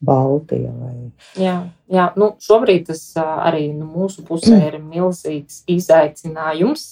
[0.01, 0.71] Baltija.
[0.75, 0.95] Vai...
[1.39, 1.55] Jā,
[1.91, 2.07] jā.
[2.19, 6.85] Nu, šobrīd tas arī nu, mūsu pusē ir milzīgs izaicinājums.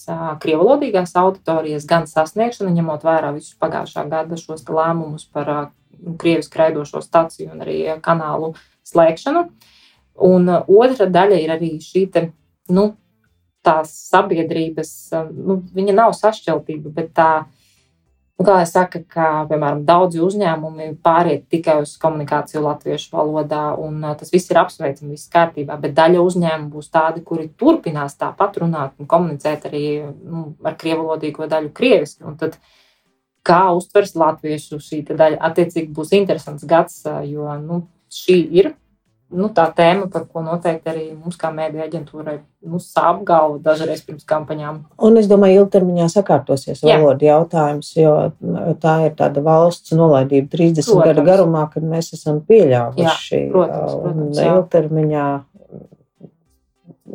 [0.43, 5.71] Krievalodīgās auditorijas gan sasniegšana, ņemot vērā visus pagājušā gada šos lēmumus par
[6.19, 8.53] krievisku raidošo staciju un arī kanālu
[8.87, 9.45] slēgšanu.
[10.29, 12.25] Un otra daļa ir arī šī te,
[12.75, 12.91] nu,
[13.65, 14.91] tās sabiedrības,
[15.35, 17.31] nu, viņa nav sašķeltība, bet tā,
[18.39, 23.99] nu, kā jau saka, ka, piemēram, daudzi uzņēmumi pāriet tikai uz komunikāciju latviešu valodā, un
[24.19, 28.95] tas viss ir apsveicami, viss kārtībā, bet daļa uzņēmumu būs tādi, kuri turpinās tāpat runāt
[28.97, 32.23] un komunicēt arī nu, ar krievalodīgo daļu krieviski.
[32.29, 32.55] Un tad,
[33.43, 37.83] kā uztvers latviešu šī daļa, attiecīgi būs interesants gads, jo nu,
[38.13, 38.73] šī ir
[39.29, 42.35] nu, tā tēma, par ko noteikti arī mums, kā mēdīņa aģentūrai,
[42.69, 44.79] nu, sāp galva dažreiz pirms kampaņām.
[45.05, 48.15] Un es domāju, ilgtermiņā sakārtosies valoda jautājums, jo
[48.81, 51.05] tā ir tāda valsts nolaidība 30 protams.
[51.11, 53.39] gadu garumā, kad mēs esam pieļāvuši.
[53.39, 54.49] Jā, protams, protams, jā.
[54.55, 55.29] ilgtermiņā.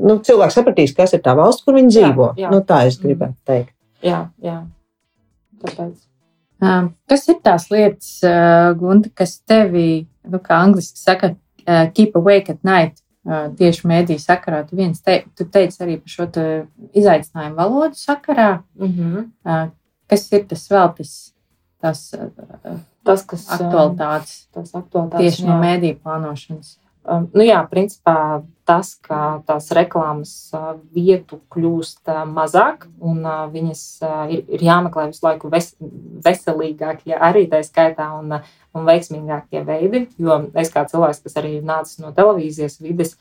[0.05, 2.33] Nu, cilvēks sapratīs, kas ir tā valsts, kur viņi dzīvo.
[2.35, 2.55] Jā, jā.
[2.55, 3.75] Nu, tā es gribētu teikt.
[4.05, 4.59] Jā, jā.
[5.65, 5.95] Tāpēc.
[7.11, 8.11] Kas ir tās lietas,
[8.79, 11.35] Gunta, kas tevi, nu, kā angliski saka,
[11.67, 13.01] uh, keep awake at night.
[13.25, 14.59] Uh, tieši mēdīņu sakarā.
[14.69, 16.27] Tu, te, tu teici arī par šo
[16.93, 18.51] izaicinājumu valodu sakarā.
[18.77, 19.23] Mm -hmm.
[19.49, 19.71] uh,
[20.13, 21.13] kas ir tas vēl tas,
[21.81, 25.49] tas, uh, tas kas aktualitātes, tas aktualitātes tieši jā.
[25.49, 26.77] no mēdīņu plānošanas?
[27.05, 33.43] Um, nu jā, principā tas, ka tās reklāmas uh, vietu kļūst uh, mazāk un uh,
[33.53, 33.83] viņas
[34.33, 35.75] ir, ir jāmeklē visu laiku ves,
[36.25, 38.39] veselīgākie, arī tā skaitā, un,
[38.73, 40.07] un veiksmīgākie veidi.
[40.17, 43.19] Jo es kā cilvēks, kas arī nācis no televīzijas vides,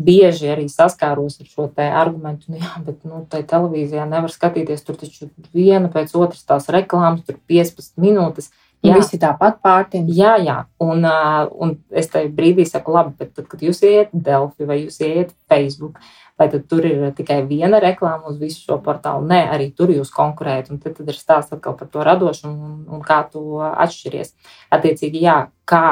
[0.00, 4.96] bieži arī saskāros ar šo argumentu, nu, jā, bet nu, tai televīzijā nevar skatīties tur
[4.96, 8.48] taču viena pēc otras tās reklāmas, tur 15 minūtes.
[8.80, 8.94] Jā.
[8.96, 10.14] Visi tāpat pārtiņa.
[10.16, 10.56] Jā, jā.
[10.80, 14.78] Un, uh, un es tajā brīdī saku, labi, bet tad, kad jūs ieiet Delphi vai
[14.80, 15.98] jūs ieiet Facebook,
[16.40, 19.28] vai tad tur ir tikai viena reklāma uz visu šo portālu?
[19.28, 20.72] Nē, arī tur jūs konkurējat.
[20.72, 24.32] Un tad, tad ir stāsts atkal par to radošumu un, un kā tu atšķiries.
[24.72, 25.36] Attiecīgi, jā,
[25.68, 25.84] kā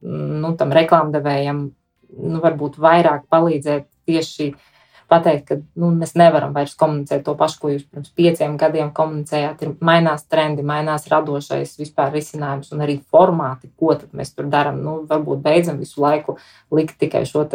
[0.00, 4.69] nu, tam reklāmdevējam nu, varbūt vairāk palīdzēt tieši uh,
[5.10, 9.66] pateikt, ka nu, mēs nevaram vairs komunicēt to pašu, ko jūs pirms pieciem gadiem komunicējāt.
[9.66, 14.80] Ir mainās trendi, mainās radošais vispār risinājums un arī formāti, ko mēs tur darām.
[14.84, 16.38] Nu, varbūt beidzam visu laiku
[16.74, 17.46] likt tikai šo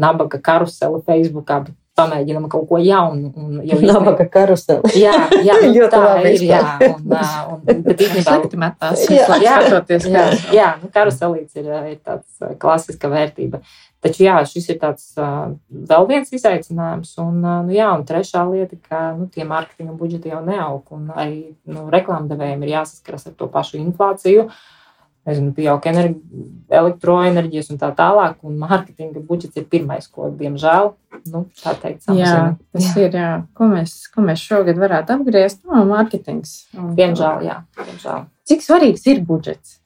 [0.00, 1.62] nabaga karuseli Facebookā,
[1.98, 3.30] pamēģinām kaut ko jaunu.
[3.68, 4.94] Jau nabaga karuseli.
[4.98, 5.14] Jā,
[5.46, 6.44] jā nu, tā ir.
[6.48, 9.06] Jā, un, un, bet īstenībā tā metās.
[9.10, 9.56] Jā, jā,
[10.02, 13.62] jā, jā nu, karuselīts ir, ir tāds klasiska vērtība.
[14.04, 17.14] Taču jā, šis ir tāds uh, vēl viens izaicinājums.
[17.22, 20.82] Un, uh, nu, jā, un trešā lieta, ka nu, tie mārketinga budžeti jau neaug.
[20.92, 24.50] Un arī nu, reklāmdevējiem ir jāsaskaras ar to pašu inflāciju.
[25.24, 26.18] Nezinu, pieaug energi,
[26.68, 28.34] elektroenerģijas un tā tālāk.
[28.44, 30.92] Un mārketinga budžets ir pirmais, ko, diemžēl,
[31.32, 32.52] nu, tā teikt, samazina.
[32.52, 33.06] Jā, tas jā.
[33.06, 33.30] ir, jā.
[33.56, 35.62] Ko mēs, ko mēs šogad varētu apgriezt?
[35.64, 36.52] No, mārketings.
[37.00, 37.56] Diemžēl, jā.
[37.80, 38.28] Diemžēl.
[38.52, 39.78] Cik svarīgs ir budžets?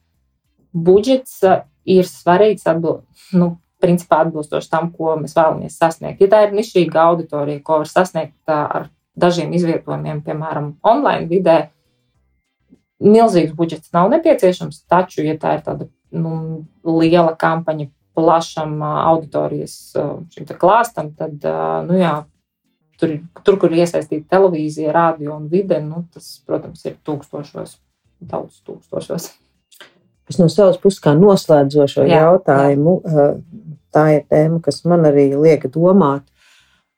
[0.75, 1.39] Budžets
[1.87, 3.07] ir svarīgs atbildēt.
[3.31, 6.21] Nu, principā atbilstoši tam, ko mēs vēlamies sasniegt.
[6.21, 11.57] Ja tā ir nišīga auditorija, ko var sasniegt ar dažiem izvietojumiem, piemēram, online vidē,
[13.03, 14.83] milzīgs budžets nav nepieciešams.
[14.89, 19.95] Taču, ja tā ir tāda nu, liela kampaņa plašam auditorijas
[20.59, 21.45] klāstam, tad,
[21.87, 22.13] nu jā,
[22.99, 23.15] tur,
[23.45, 27.77] tur, kur iesaistīta televīzija, radio un vide, nu, tas, protams, ir tūkstošos,
[28.19, 29.31] daudz tūkstošos.
[30.29, 33.29] Es no savas puses, kā noslēdzošo jā, jautājumu, jā
[33.93, 36.25] tā ir tēma, kas man arī liek domāt.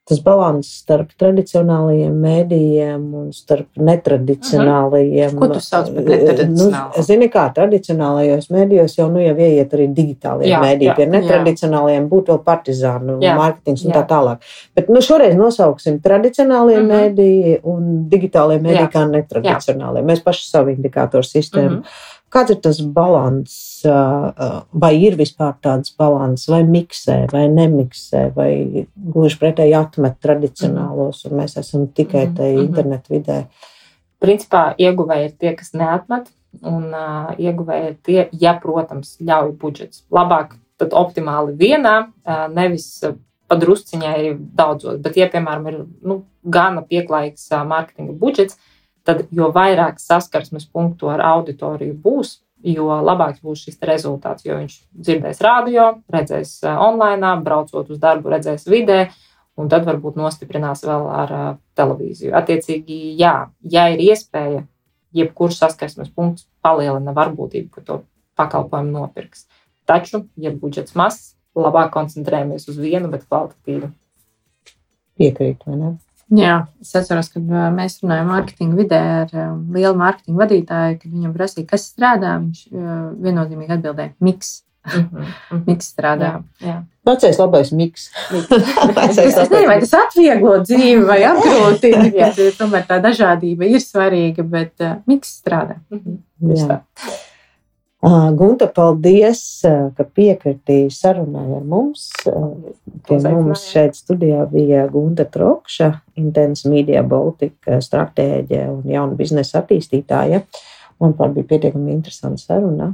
[0.10, 5.36] Tas līdzsvars starp tradicionālajiem mēdījiem un starp netradicionālajiem.
[5.40, 6.96] Ko tu sauc par netradicionālajiem?
[6.98, 10.96] Nu, zini, kā tradicionālajos mēdījos jau, nu, jau ieiet arī digitālajie mēdīji.
[10.98, 14.02] Pie netradicionālajiem būtu vēl partizānu, mārketings un jā.
[14.02, 14.50] tā tālāk.
[14.76, 17.06] Bet, nu, šoreiz nosauksim tradicionālajie mm -hmm.
[17.06, 20.04] mēdīji un digitālajie mēdīji kā netradicionālie.
[20.12, 21.78] Mēs paši savu indikātoru sistēmu.
[21.78, 23.56] Mm -hmm Kāds ir tas līdzsvars,
[24.84, 31.42] vai ir vispār tāds līdzsvars, vai miksē, vai nemiksē, vai gluži pretēji atmet tradicionālos, un
[31.42, 32.70] mēs esam tikai mhm, tajā -hmm.
[32.70, 33.42] internetu vidē?
[34.22, 40.04] Principā ieguvēji ir tie, kas neatmet, un uh, ieguvēji ir tie, ja, protams, ļauj budžets.
[40.12, 43.04] Labāk tad optimāli vienā, uh, nevis
[43.52, 48.58] padrusciņai daudzos, bet, ja, piemēram, ir nu, gana pieklājīgs uh, mārketinga budžets,
[49.12, 54.46] tad jo vairāk saskarsmes punktu ar auditoriju būs, jo labāks būs šis rezultāts.
[54.48, 59.10] Jo viņš dzirdēs radio, redzēs online, braucot uz darbu, redzēs vidē,
[59.60, 61.34] un tad varbūt nostiprinās vēl ar
[61.78, 62.34] televīziju.
[62.38, 64.64] Attiecīgi, jā, ja ir iespēja
[65.18, 68.00] jebkurš saskarsmes punkts palielina varbūtību, ka to
[68.40, 69.46] pakalpojumu nopirks.
[69.90, 73.92] Taču, ja budžets mazs, labāk koncentrējamies uz vienu, bet kvalitatīvu.
[75.20, 75.92] Piekrīt, vai ne?
[76.32, 81.12] Jā, es atceros, kad uh, mēs runājām mārketinga vidē ar um, lielu mārketinga vadītāju, kad
[81.12, 82.38] viņam prasīja, kas strādā.
[82.40, 84.62] Viņš uh, viennozīmīgi atbildēja, miks.
[84.82, 85.64] Mm -hmm.
[85.68, 86.30] Miks strādā.
[86.58, 86.78] Jā, jā.
[87.06, 88.08] Vecais labais miks.
[89.10, 92.32] Es nezinu, vai tas atvieglo dzīvi vai apgrūtina.
[92.60, 95.82] Tomēr tā dažādība ir svarīga, bet uh, miks strādā.
[95.92, 96.18] Mhm.
[96.68, 96.80] Tā.
[96.80, 97.31] Ā,
[98.02, 99.40] Gunta, paldies,
[99.70, 102.08] ā, ka piekritīji sarunai ar mums.
[102.26, 102.40] Ā,
[103.06, 110.42] Pie mums šeit studijā bija Gunta Trokša, Intense Media Baltica stratēģe un jauna biznesa attīstītāja.
[111.02, 112.92] Manuprāt, bija pietiekami interesanta saruna.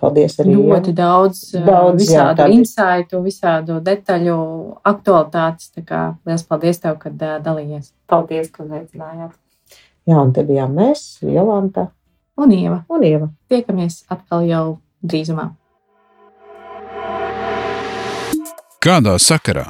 [0.00, 4.34] Paldies arī Ļoti daudz, Daudz, jā, visādu tādi- insightu, visādu detaļu,
[4.84, 5.70] aktualitātes.
[5.72, 7.94] Tā kā Liels paldies tev, kad uh, dalījies.
[8.06, 9.32] Paldies, ka uzaicinājāt.
[10.04, 11.86] Jā, un te bijām mēs, Jolanta
[12.40, 13.28] Un Ieva, un Ieva.
[13.48, 15.50] tiekamies atkal jau drīzumā.
[18.80, 19.66] Kādā sakarā?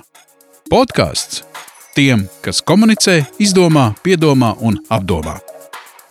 [0.71, 1.43] Podkāsts
[1.99, 5.41] tiem, kas komunicē, izdomā, piedomā un apdomā.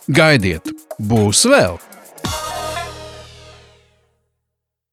[0.06, 0.68] Gaidiet,
[1.00, 1.80] būs vēl!